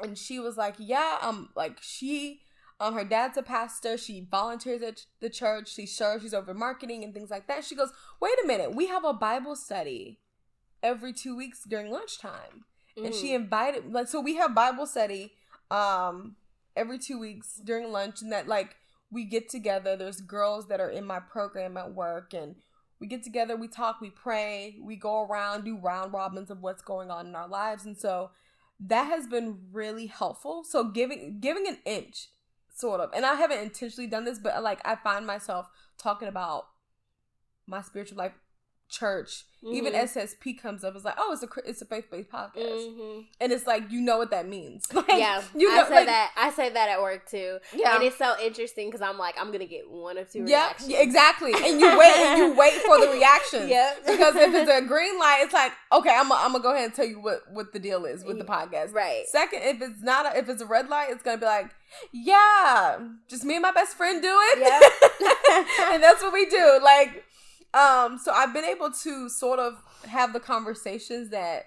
[0.00, 2.40] and she was like, "Yeah, um, like she
[2.82, 3.96] um, her dad's a pastor.
[3.96, 5.72] She volunteers at the church.
[5.72, 6.24] She serves.
[6.24, 7.64] She's over marketing and things like that.
[7.64, 8.74] She goes, wait a minute.
[8.74, 10.18] We have a Bible study
[10.82, 12.64] every two weeks during lunchtime,
[12.98, 13.06] mm.
[13.06, 13.36] and she mm.
[13.36, 15.32] invited like so we have Bible study
[15.70, 16.34] um
[16.74, 18.74] every two weeks during lunch, and that like
[19.12, 19.96] we get together.
[19.96, 22.56] There's girls that are in my program at work, and
[23.02, 23.56] we get together.
[23.56, 24.00] We talk.
[24.00, 24.76] We pray.
[24.80, 28.30] We go around, do round robins of what's going on in our lives, and so
[28.78, 30.62] that has been really helpful.
[30.62, 32.28] So giving giving an inch
[32.72, 33.10] sort of.
[33.12, 35.66] And I haven't intentionally done this, but like I find myself
[35.98, 36.68] talking about
[37.66, 38.34] my spiritual life
[38.92, 39.74] church, mm-hmm.
[39.74, 40.94] even SSP comes up.
[40.94, 43.20] It's like, oh, it's a it's a faith based podcast, mm-hmm.
[43.40, 44.86] and it's like you know what that means.
[44.92, 46.32] Like, yeah, you know, I say like, that.
[46.36, 47.58] I say that at work too.
[47.74, 50.66] Yeah, and it's so interesting because I'm like, I'm gonna get one of two yeah,
[50.66, 50.94] reactions.
[50.96, 51.52] exactly.
[51.52, 53.68] And you wait, and you wait for the reaction.
[53.72, 56.84] Yeah, because if it's a green light, it's like, okay, I'm gonna I'm go ahead
[56.84, 58.92] and tell you what what the deal is with the podcast.
[58.92, 59.24] Right.
[59.26, 61.70] Second, if it's not a, if it's a red light, it's gonna be like,
[62.12, 64.58] yeah, just me and my best friend do it.
[64.60, 66.80] Yeah, and that's what we do.
[66.82, 67.24] Like
[67.74, 71.64] um, so I've been able to sort of have the conversations that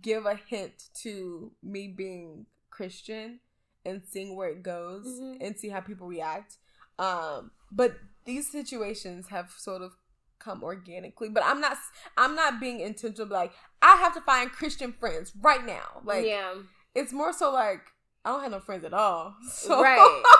[0.00, 3.40] give a hint to me being Christian
[3.84, 5.42] and seeing where it goes mm-hmm.
[5.42, 6.56] and see how people react.
[6.98, 9.92] Um, but these situations have sort of
[10.38, 11.28] come organically.
[11.28, 11.76] But I'm not
[12.16, 16.00] I'm not being intentional like I have to find Christian friends right now.
[16.04, 16.54] Like yeah.
[16.94, 17.82] it's more so like
[18.24, 19.34] I don't have no friends at all.
[19.50, 20.22] So Right.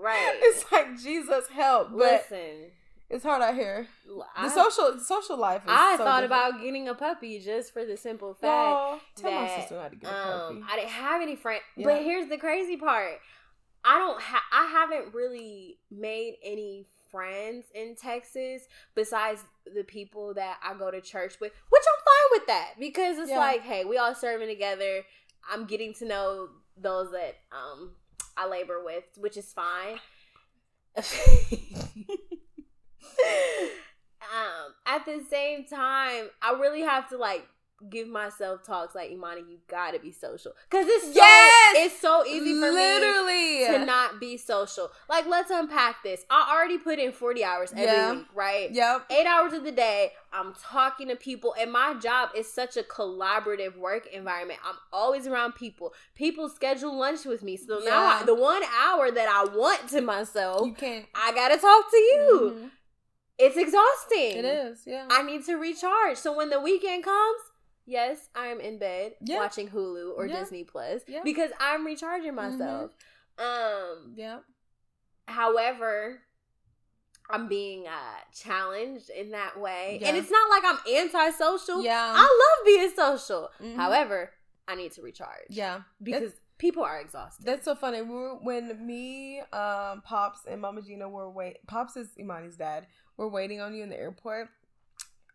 [0.00, 0.38] Right.
[0.42, 1.90] It's like Jesus help.
[1.90, 2.70] But Listen
[3.10, 3.86] It's hard out here.
[4.36, 5.62] I, The social social life.
[5.64, 6.50] Is I so thought different.
[6.50, 9.96] about getting a puppy just for the simple fact Well, tell my sister how to
[9.96, 10.72] get a um, puppy.
[10.72, 11.62] I didn't have any friends.
[11.76, 11.86] Yeah.
[11.86, 13.14] But here's the crazy part:
[13.84, 14.20] I don't.
[14.20, 19.42] Ha- I haven't really made any friends in Texas besides
[19.74, 23.30] the people that I go to church with, which I'm fine with that because it's
[23.30, 23.38] Yeah.
[23.38, 25.00] like, hey, we all serving together.
[25.50, 27.92] I'm getting to know those that um
[28.36, 29.98] I labor with, which is fine.
[34.22, 37.46] um, at the same time, I really have to like
[37.90, 41.76] give myself talks like Imani, you gotta be social because it's so, Yes!
[41.78, 43.66] it's so easy for me Literally.
[43.78, 44.90] to not be social.
[45.08, 46.24] Like, let's unpack this.
[46.28, 48.14] I already put in forty hours every Yeah.
[48.16, 48.72] week, right?
[48.72, 49.06] Yep.
[49.12, 52.82] Eight hours of the day, I'm talking to people, and my job is such a
[52.82, 54.58] collaborative work environment.
[54.66, 55.94] I'm always around people.
[56.16, 60.00] People schedule lunch with me, so now I, the one hour that I want to
[60.00, 61.06] myself, You can't.
[61.14, 62.54] I gotta talk to you.
[62.56, 62.70] Mhm.
[63.38, 64.38] It's exhausting.
[64.38, 64.82] It is.
[64.86, 65.06] Yeah.
[65.10, 66.16] I need to recharge.
[66.18, 67.40] So when the weekend comes,
[67.86, 69.36] yes, I am in bed Yeah.
[69.36, 70.40] watching Hulu or Yeah.
[70.40, 71.20] Disney Plus Yeah.
[71.24, 72.90] because I'm recharging myself.
[73.38, 74.40] Um, yeah.
[75.26, 76.20] however,
[77.30, 80.00] I'm being uh challenged in that way.
[80.02, 81.82] And it's not like I'm antisocial.
[81.84, 82.12] Yeah.
[82.16, 83.50] I love being social.
[83.60, 83.76] Mhm.
[83.76, 84.32] However,
[84.66, 85.46] I need to recharge.
[85.50, 85.82] Yeah.
[86.02, 87.44] Because people are exhausted.
[87.46, 88.02] That's so funny.
[88.02, 91.64] We were, when me, um, Pops, and Mama Gina were wait.
[91.66, 92.86] Pops is Imani's dad.
[93.18, 94.48] We're waiting on you in the airport.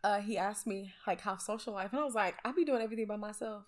[0.02, 2.82] Uh, he asked me like how social life, and I was like, I be doing
[2.82, 3.64] everything by myself.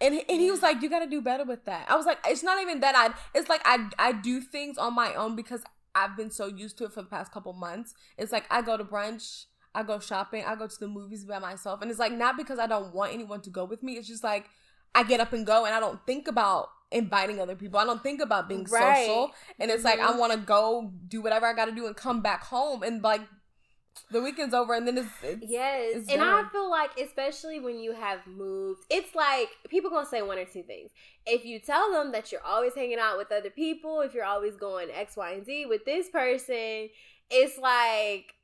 [0.00, 1.86] And he, and he was like, you got to do better with that.
[1.90, 3.12] I was like, it's not even that I.
[3.34, 5.62] It's like I I do things on my own because
[5.94, 7.94] I've been so used to it for the past couple months.
[8.16, 9.46] It's like I go to brunch.
[9.74, 10.44] I go shopping.
[10.46, 11.80] I go to the movies by myself.
[11.80, 13.94] And it's like not because I don't want anyone to go with me.
[13.94, 14.46] It's just like
[14.94, 17.78] I get up and go and I don't think about inviting other people.
[17.78, 18.96] I don't think about being Right.
[18.96, 19.32] social.
[19.58, 20.18] And it's like I Mhm.
[20.18, 23.22] want to go do whatever I got to do and come back home and like
[24.10, 27.78] the weekend's over and then it's, it's Yes, it's and I feel like especially when
[27.78, 30.90] you have moved, it's like people gonna say one or two things.
[31.26, 34.56] If you tell them that you're always hanging out with other people, if you're always
[34.56, 36.88] going X, Y, and Z with this person,
[37.30, 38.34] it's like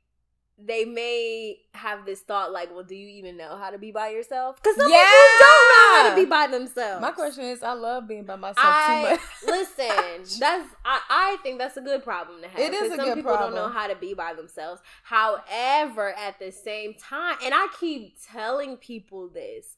[0.59, 4.09] they may have this thought like, well, do you even know how to be by
[4.09, 4.55] yourself?
[4.55, 5.01] Because some people
[5.39, 7.01] don't know how to be by themselves.
[7.01, 9.19] My question is I love being by myself I too much.
[9.45, 10.39] listen.
[10.39, 12.59] That's I, I think that's a good problem to have.
[12.59, 14.81] It is a some good people don't know how to be by themselves.
[15.03, 19.75] However, at the same time, and I keep telling people this.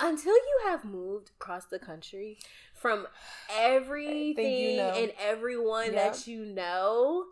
[0.00, 2.38] Until you have moved across the country
[2.72, 3.08] from
[3.52, 4.92] everything know.
[4.94, 5.94] and everyone Yep.
[5.94, 7.24] that you know,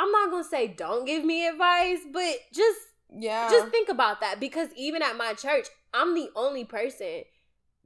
[0.00, 2.78] I'm not gonna say don't give me advice, but just
[3.10, 3.48] yeah.
[3.50, 7.22] just think about that because even at my church, I'm the only person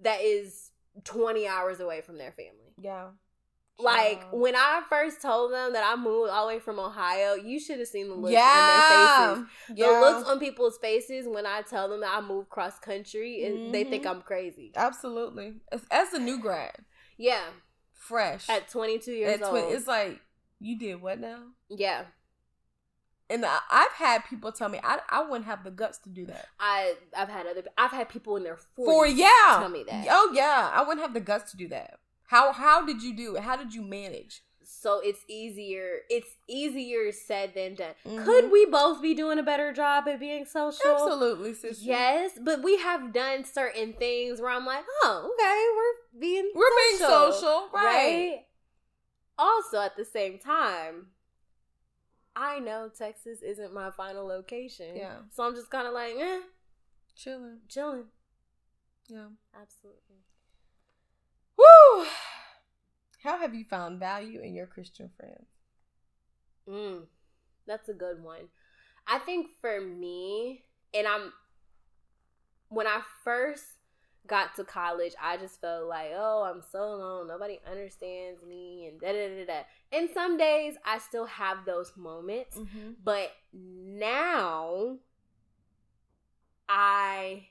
[0.03, 0.71] that is
[1.05, 2.75] 20 hours away from their family.
[2.79, 3.09] yeah.
[3.77, 4.41] Like Child.
[4.41, 7.81] when I first told them that I moved all the way from Ohio, you should
[7.81, 9.17] have seen the looks yeah.
[9.19, 9.53] on their faces.
[9.77, 9.87] Yeah.
[9.87, 13.73] The looks on people's faces when I tell them that I moved cross country, is
[13.73, 14.11] they think Mhm.
[14.11, 14.71] I'm crazy.
[14.77, 15.55] Absolutely.
[15.73, 16.77] As, as a new grad,
[17.17, 17.43] Yeah,
[17.93, 18.49] fresh.
[18.49, 19.75] at 22 years At twen- old.
[19.75, 20.21] it's like
[20.61, 21.39] you did what now?
[21.69, 22.05] yeah,
[23.31, 26.27] And I, I've had people tell me I, I wouldn't have the guts to do
[26.27, 26.47] that.
[26.61, 29.27] I I've had other I've had people in their 40s For yeah,
[29.59, 30.07] tell me that.
[30.11, 31.99] Oh yeah, I wouldn't have the guts to do that.
[32.27, 33.43] How how did you do it?
[33.43, 34.43] How did you manage?
[34.67, 38.25] so it's easier it's easier said than done Mhm.
[38.25, 41.85] could we both be doing a better job at being social Absolutely, sister.
[41.85, 46.71] yes but we have done certain things where i'm like oh okay we're being we're
[46.89, 47.85] being social, right?
[47.85, 48.47] right
[49.39, 51.07] also at the same time
[52.37, 55.19] i know texas isn't my final location Yeah.
[55.31, 56.41] so i'm just kind of like eh,
[57.17, 58.05] Chilling, chilling
[59.09, 59.27] yeah.
[59.55, 60.17] absolutely
[61.57, 62.05] Woo!
[63.23, 65.47] How have you found value in your Christian friends?
[66.69, 67.07] Mm,
[67.67, 68.49] that's a good one.
[69.07, 71.33] I think for me, and I'm
[72.69, 73.65] when I first
[74.27, 77.29] got to college, I just felt like, oh, I'm so alone.
[77.29, 79.61] Nobody understands me, and da da da da.
[79.93, 82.93] And some days I still have those moments, Mm-hmm.
[83.05, 84.97] but now
[86.69, 87.47] I,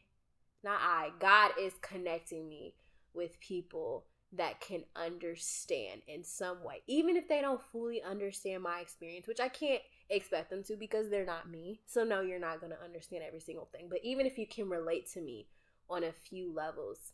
[0.63, 2.73] not I, God is connecting me
[3.13, 4.05] with people
[4.35, 9.39] that can understand in some way, even if they don't fully understand my experience, which
[9.39, 11.81] I can't expect them to because they're not me.
[11.85, 13.87] So, no, you're not going to understand every single thing.
[13.89, 15.45] But even if you can relate to me
[15.89, 17.13] on a few levels,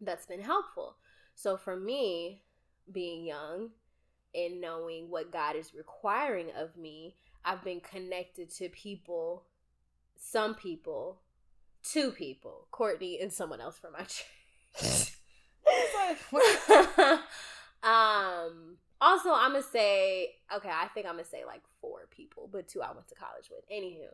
[0.00, 0.96] that's been helpful.
[1.34, 2.42] So, for me,
[2.90, 3.70] being young
[4.34, 9.44] and knowing what God is requiring of me, I've been connected to people,
[10.16, 11.20] some people,
[11.82, 15.12] two people, Kourtney and someone else from my church.
[17.82, 20.70] Um Also, I'm gonna say okay.
[20.70, 23.68] I think I'm gonna say like four people, but two I went to college with.
[23.70, 24.08] Anywho,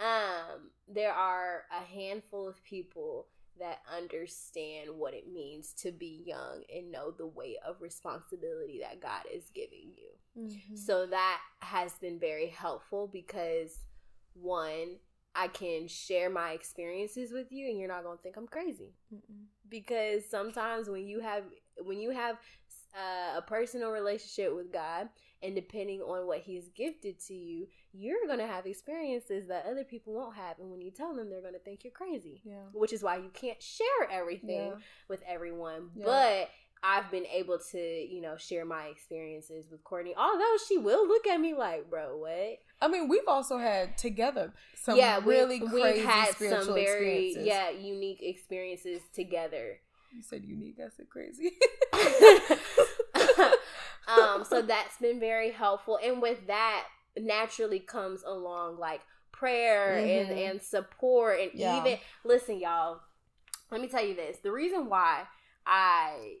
[0.00, 3.26] um, there are a handful of people
[3.58, 9.00] that understand what it means to be young and know the weight of responsibility that
[9.00, 10.42] God is giving you.
[10.42, 10.76] Mm-hmm.
[10.76, 13.80] So that has been very helpful because
[14.32, 14.96] one,
[15.34, 18.94] I can share my experiences with you and you're not going to think I'm crazy.
[19.14, 19.44] Mm-mm.
[19.68, 21.44] Because sometimes when you have
[21.84, 22.36] when you have
[22.94, 25.08] uh, a personal relationship with God
[25.42, 29.84] and depending on what he's gifted to you, you're going to have experiences that other
[29.84, 30.58] people won't have.
[30.58, 32.42] And when you tell them, they're going to think you're crazy.
[32.44, 32.54] Yeah.
[32.72, 34.74] Which is why you can't share everything yeah.
[35.08, 35.90] with everyone.
[35.94, 36.04] Yeah.
[36.04, 36.50] But
[36.82, 40.12] I've been able to, you know, share my experiences with Kourtney.
[40.16, 42.58] Although she will look at me like, bro, what?
[42.82, 47.36] I mean, we've also had together some yeah, really we, crazy we've had some very
[47.38, 49.78] yeah unique experiences together.
[50.14, 50.78] You said unique.
[50.80, 51.52] I said crazy.
[54.18, 56.86] um, so that's been very helpful, and with that
[57.18, 59.00] naturally comes along like
[59.32, 60.30] prayer mm-hmm.
[60.32, 61.80] and and support, and yeah.
[61.80, 63.00] even listen, y'all.
[63.70, 65.24] Let me tell you this: the reason why
[65.66, 66.36] I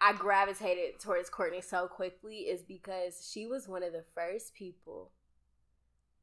[0.00, 5.12] I gravitated towards Kourtney so quickly is because she was one of the first people,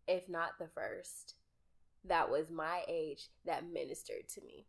[0.07, 1.35] if not the first,
[2.05, 4.67] that was my age that ministered to me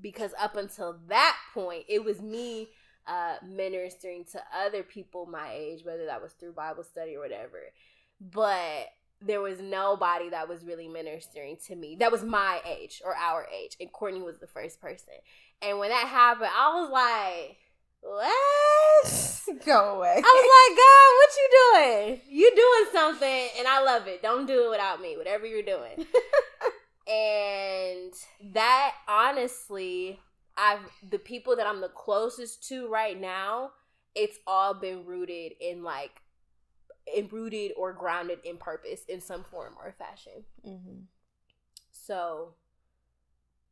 [0.00, 2.68] because up until that point, it was me
[3.06, 7.72] uh, ministering to other people my age, whether that was through Bible study or whatever.
[8.20, 8.88] But
[9.20, 13.46] there was nobody that was really ministering to me that was my age or our
[13.56, 13.76] age.
[13.80, 15.14] And Kourtney was the first person.
[15.60, 17.58] And when that happened, I was like,
[18.02, 19.64] what?
[19.64, 20.16] Go away.
[20.16, 22.20] I was like, God, what you doing?
[22.28, 24.22] You doing something, and I love it.
[24.22, 25.16] Don't do it without me.
[25.16, 25.94] Whatever you're doing.
[27.06, 28.12] and
[28.54, 30.18] that honestly
[30.56, 30.80] i've
[31.10, 33.70] the people that i'm the closest to right now
[34.14, 36.20] it's all been rooted in like
[37.14, 41.00] in rooted or grounded in purpose in some form or fashion mm-hmm.
[41.90, 42.54] so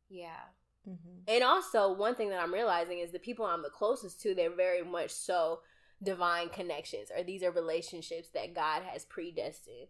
[0.09, 0.49] yeah
[0.87, 1.19] mm-hmm.
[1.27, 4.53] and also one thing that i'm realizing is the people i'm the closest to they're
[4.55, 5.59] very much so
[6.03, 9.87] divine connections or these are relationships that god has predestined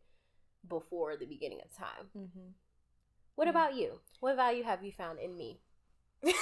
[0.67, 2.49] before the beginning of time mm-hmm.
[3.35, 3.51] What mm.
[3.51, 3.99] about you?
[4.19, 5.59] What value have you found in me?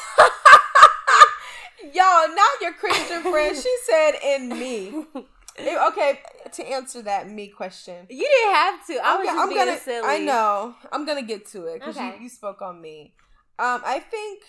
[1.93, 3.55] Y'all, not your Christian friend.
[3.55, 5.05] She said in me.
[5.59, 6.19] okay,
[6.53, 8.05] to answer that me question.
[8.09, 8.93] You didn't have to.
[9.03, 10.07] I was I'm being gonna, silly.
[10.07, 10.75] I know.
[10.91, 12.15] I'm gonna get to it because okay.
[12.17, 13.13] you, you spoke on me.
[13.57, 14.43] Um, I think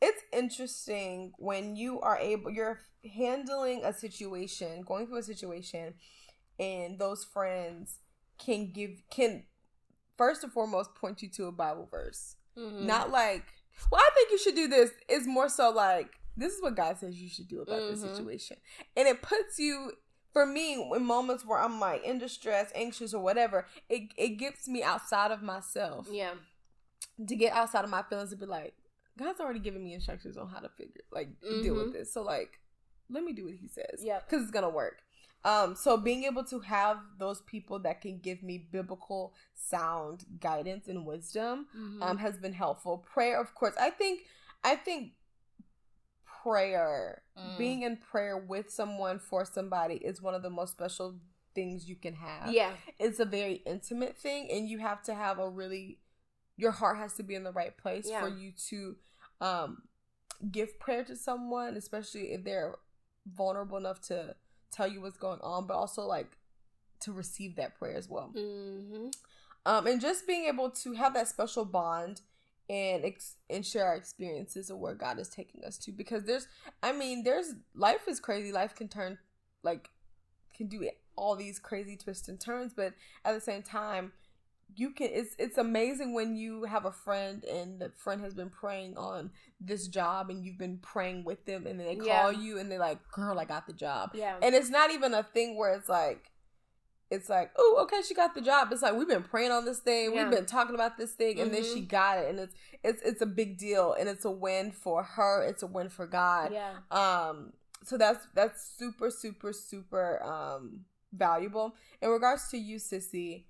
[0.00, 2.80] it's interesting when you are able you're
[3.16, 5.94] handling a situation, going through a situation,
[6.58, 7.98] and those friends
[8.38, 9.44] can give can
[10.16, 12.36] first and foremost point you to a Bible verse.
[12.58, 12.86] Mm-hmm.
[12.86, 13.44] Not like,
[13.90, 14.90] well, I think you should do this.
[15.08, 17.90] It's more so like, this is what God says you should do about mm-hmm.
[17.90, 18.56] this situation.
[18.96, 19.92] And it puts you,
[20.32, 24.66] for me, in moments where I'm like in distress, anxious, or whatever, it, it gets
[24.66, 26.08] me outside of myself.
[26.10, 26.32] Yeah.
[27.28, 28.74] To get outside of my feelings and be like,
[29.16, 31.62] God's already given me instructions on how to figure, like, mm-hmm.
[31.62, 31.98] deal with mm-hmm.
[31.98, 32.12] this.
[32.12, 32.58] So, like,
[33.08, 34.00] let me do what He says.
[34.02, 34.18] Yeah.
[34.18, 35.02] Because it's going to work.
[35.44, 40.88] Um, so being able to have those people that can give me biblical sound guidance
[40.88, 42.02] and wisdom mm-hmm.
[42.02, 42.98] um, has been helpful.
[42.98, 43.74] Prayer, of course.
[43.78, 44.22] I think
[44.62, 45.12] I think
[46.42, 47.58] prayer, mm.
[47.58, 51.16] being in prayer with someone for somebody is one of the most special
[51.54, 52.52] things you can have.
[52.52, 52.72] Yeah.
[52.98, 55.98] It's a very intimate thing and you have to have a really
[56.56, 58.20] your heart has to be in the right place yeah.
[58.20, 58.96] for you to
[59.40, 59.82] um
[60.50, 62.74] give prayer to someone, especially if they're
[63.26, 64.34] vulnerable enough to
[64.74, 66.36] tell you what's going on, but also like
[67.00, 68.32] to receive that prayer as well.
[68.34, 69.08] Mm-hmm.
[69.66, 72.20] Um, and just being able to have that special bond
[72.68, 76.48] and ex- and share our experiences of where God is taking us to because there's
[76.82, 79.18] I mean there's life is crazy life can turn
[79.62, 79.90] like
[80.56, 82.94] can do all these crazy twists and turns but
[83.24, 84.12] at the same time
[84.76, 88.50] you can it's it's amazing when you have a friend and the friend has been
[88.50, 92.40] praying on this job and you've been praying with them and then they call yeah.
[92.40, 95.22] you and they're like girl i got the job yeah and it's not even a
[95.22, 96.30] thing where it's like
[97.10, 99.78] it's like oh okay she got the job it's like we've been praying on this
[99.78, 100.22] thing yeah.
[100.22, 101.62] we've been talking about this thing and mm-hmm.
[101.62, 101.88] then she mm-hmm.
[101.88, 105.44] got it and it's it's it's a big deal and it's a win for her
[105.44, 107.52] it's a win for god yeah um
[107.84, 110.80] so that's that's super super super um
[111.12, 113.44] valuable in regards to you sissy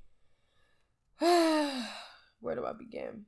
[2.40, 3.26] where do I begin?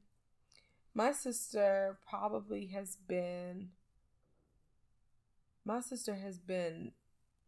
[0.94, 3.70] My sister probably has been
[5.64, 6.92] my sister has been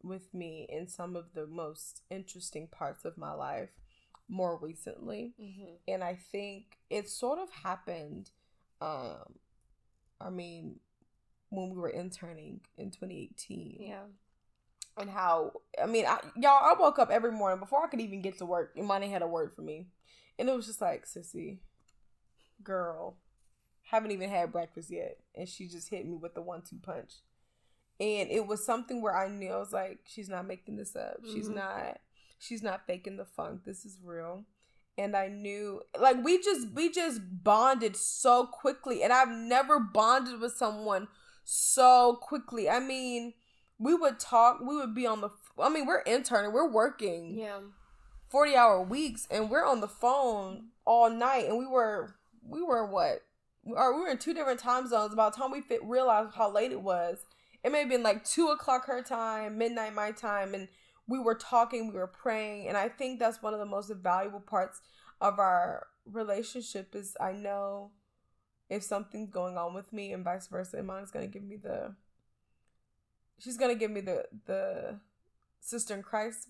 [0.03, 3.71] with me in some of the most interesting parts of my life
[4.29, 5.35] more recently.
[5.41, 5.75] Mm-hmm.
[5.87, 8.31] And I think it sort of happened
[8.81, 9.35] um
[10.21, 10.81] I mean
[11.51, 13.77] when we were interning in 2018.
[13.81, 14.03] Yeah.
[14.99, 18.23] and how I mean, I, y'all, I woke up every morning before I could even
[18.23, 18.73] get to work.
[18.77, 19.87] Imani had a word for me,
[20.39, 21.59] and it was just like, "Sissy,
[22.63, 23.17] girl,
[23.91, 27.15] haven't even had breakfast yet," and she just hit me with the one-two punch,
[28.01, 31.19] and it was something where I knew I was like, "She's not making this up.
[31.25, 31.55] She's Mhm.
[31.57, 32.01] not.
[32.39, 33.65] She's not faking the funk.
[33.65, 34.45] This is real."
[34.97, 40.41] And I knew, like, we just we just bonded so quickly, and I've never bonded
[40.41, 41.09] with someone
[41.45, 42.69] so quickly.
[42.69, 43.35] I mean
[43.81, 45.31] we would talk we would be on the
[45.61, 47.61] i mean we're interning we're working Yeah.
[48.29, 52.87] 40 hour weeks and we're on the phone all night and we were we were
[52.87, 53.23] what?
[53.65, 55.15] Or we were in two different time zones.
[55.15, 57.19] By the time we fit realized how late it was
[57.63, 60.69] it may have been like two o'clock her time midnight my time and
[61.07, 64.41] we were talking we were praying and i think that's one of the most valuable
[64.41, 64.81] parts
[65.21, 67.91] of our relationship is i know
[68.71, 71.95] if something's going on with me and vice versa Imani's gonna give me the
[73.39, 75.01] she's gonna give me the the
[75.61, 76.49] sister in Christ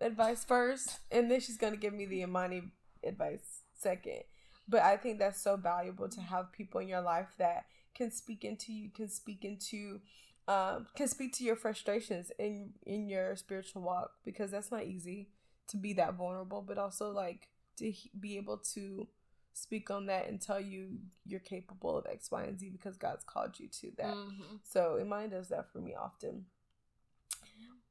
[0.00, 2.62] advice first, and then she's gonna give me the Imani
[3.04, 4.22] advice second.
[4.68, 8.44] But I think that's so valuable to have people in your life that can speak
[8.44, 10.00] into you, can speak into,
[10.46, 15.30] um, can speak to your frustrations in in your spiritual walk because that's not easy
[15.68, 19.08] to be that vulnerable, but also like to he- be able to
[19.52, 23.24] speak on that and tell you you're capable of X, Y, and Z because God's
[23.24, 24.14] called you to that.
[24.14, 24.60] Mhm.
[24.62, 26.46] So Imani does that for me often.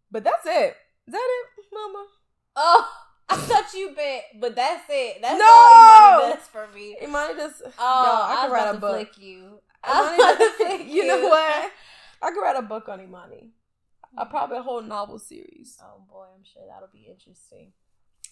[0.10, 0.78] But that's it.
[1.08, 1.28] Is that
[1.58, 2.06] it, Mama?
[2.56, 2.90] Oh,
[3.30, 5.22] I thought you bet, but that's it.
[5.22, 5.46] That's No!
[5.46, 6.98] all Imani does for me.
[7.02, 7.62] Imani does.
[7.66, 8.96] Oh, I I, could write a book.
[8.96, 9.60] flick you.
[9.88, 10.52] Imani does.
[10.58, 11.72] flick You know what?
[12.22, 13.52] I could write a book on Imani.
[14.18, 14.30] I mm.
[14.30, 15.78] probably a whole novel series.
[15.82, 17.72] Oh boy, I'm sure that'll be interesting.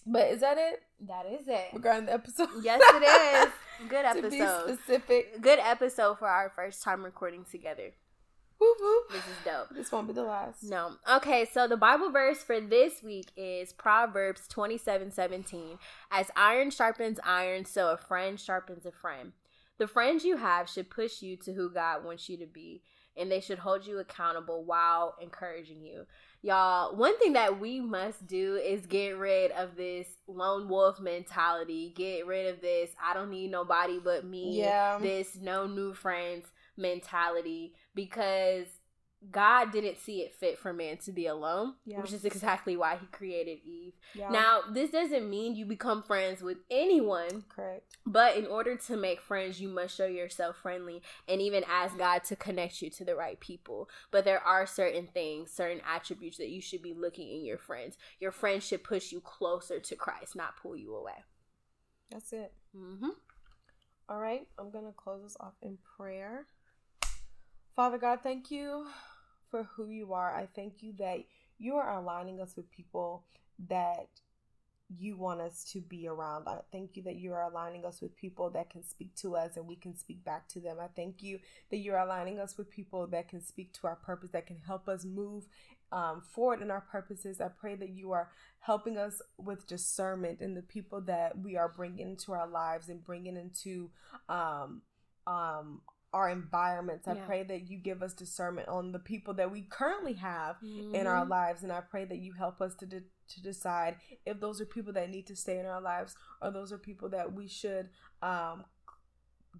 [0.08, 1.68] But is that it That is it.
[1.72, 2.48] regarding the episode?
[2.62, 3.88] Yes, it is.
[3.88, 4.30] Good episode.
[4.30, 5.40] to be specific.
[5.40, 7.92] Good episode for our first time recording together.
[8.58, 9.10] Whoop, whoop.
[9.10, 9.68] This is dope.
[9.76, 10.62] This won't be the last.
[10.64, 10.92] No.
[11.16, 15.78] Okay, so the Bible verse for this week is Proverbs 27 17.
[16.10, 19.32] As iron sharpens iron, so a friend sharpens a friend.
[19.78, 22.80] The friends you have should push you to who God wants you to be,
[23.14, 26.06] and they should hold you accountable while encouraging you.
[26.40, 31.92] Y'all, one thing that we must do is get rid of this lone wolf mentality.
[31.94, 34.98] Get rid of this, I don't need nobody but me Yeah.
[34.98, 36.46] this no new friends
[36.78, 38.66] mentality because
[39.32, 42.00] God didn't see it fit for man to be alone, Yeah.
[42.00, 43.94] which is exactly why he created Eve.
[44.14, 44.28] Yeah.
[44.28, 47.96] Now, this doesn't mean you become friends with anyone, correct.
[48.06, 52.22] but in order to make friends, you must show yourself friendly and even ask God
[52.24, 53.88] to connect you to the right people.
[54.12, 57.96] But there are certain things, certain attributes that you should be looking in your friends.
[58.20, 61.24] Your friends should push you closer to Christ, not pull you away.
[62.10, 62.52] That's it.
[62.76, 63.08] Mm-hmm.
[64.08, 66.46] All right, I'm going to close this off in prayer.
[67.76, 68.86] Father God, thank you
[69.50, 70.34] for who you are.
[70.34, 71.18] I thank you that
[71.58, 73.24] you are aligning us with people
[73.68, 74.08] that
[74.88, 76.48] you want us to be around.
[76.48, 79.58] I thank you that you are aligning us with people that can speak to us
[79.58, 80.78] and we can speak back to them.
[80.80, 81.38] I thank you
[81.70, 84.88] that you're aligning us with people that can speak to our purpose, that can help
[84.88, 85.44] us move
[85.92, 87.42] um, forward in our purposes.
[87.42, 91.68] I pray that you are helping us with discernment in the people that we are
[91.68, 93.90] bringing into our lives and bringing into
[94.30, 94.80] um,
[95.26, 95.82] um,
[96.16, 97.06] our environments.
[97.06, 97.26] I Yeah.
[97.26, 100.56] pray that you give us discernment on the people that we currently have
[100.94, 101.30] in our Mm-hmm.
[101.38, 104.66] lives and i pray that you help us to de- to decide if those are
[104.76, 107.86] people that need to stay in our lives or those are people that we should
[108.22, 108.64] um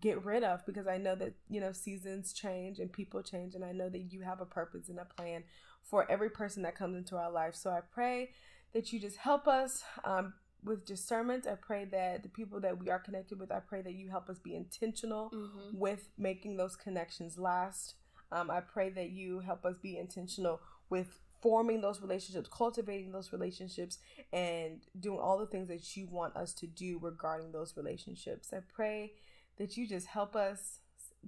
[0.00, 3.64] get rid of because i know that you know seasons change and people change and
[3.64, 5.42] i know that you have a purpose and a plan
[5.82, 8.30] for every person that comes into our life so i pray
[8.74, 10.34] that you just help us um
[10.66, 13.94] with discernment i pray that the people that we are connected with i pray that
[13.94, 15.78] you help us be intentional Mm-hmm.
[15.78, 17.94] with making those connections last.
[18.32, 20.60] Um, I pray that you help us be intentional
[20.90, 23.98] with forming those relationships, cultivating those relationships,
[24.32, 28.52] and doing all the things that you want us to do regarding those relationships.
[28.52, 29.12] I pray
[29.58, 30.80] that you just help us,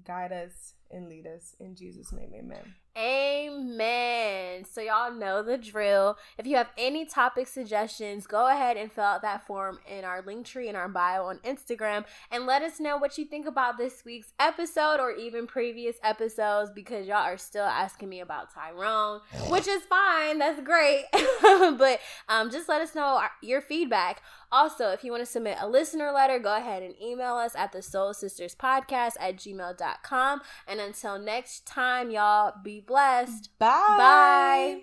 [0.04, 1.54] guide us, and lead us.
[1.60, 2.74] In Jesus' name, amen.
[2.96, 4.64] Amen.
[4.64, 6.16] So y'all know the drill.
[6.36, 10.20] If you have any topic suggestions, go ahead and fill out that form in our
[10.20, 14.04] Linktree in our bio on Instagram and let us know what you think about this
[14.04, 19.68] week's episode or even previous episodes because y'all are still asking me about Tyrone, which
[19.68, 20.38] is fine.
[20.38, 21.04] That's great.
[21.42, 24.22] but um, just let us know our- your feedback.
[24.50, 27.70] Also, if you want to submit a listener letter, go ahead and email us at
[27.70, 30.40] the Soul Sisters Podcast at gmail.com.
[30.78, 33.50] And until next time, y'all be blessed.
[33.58, 33.96] Bye.
[33.98, 34.82] Bye.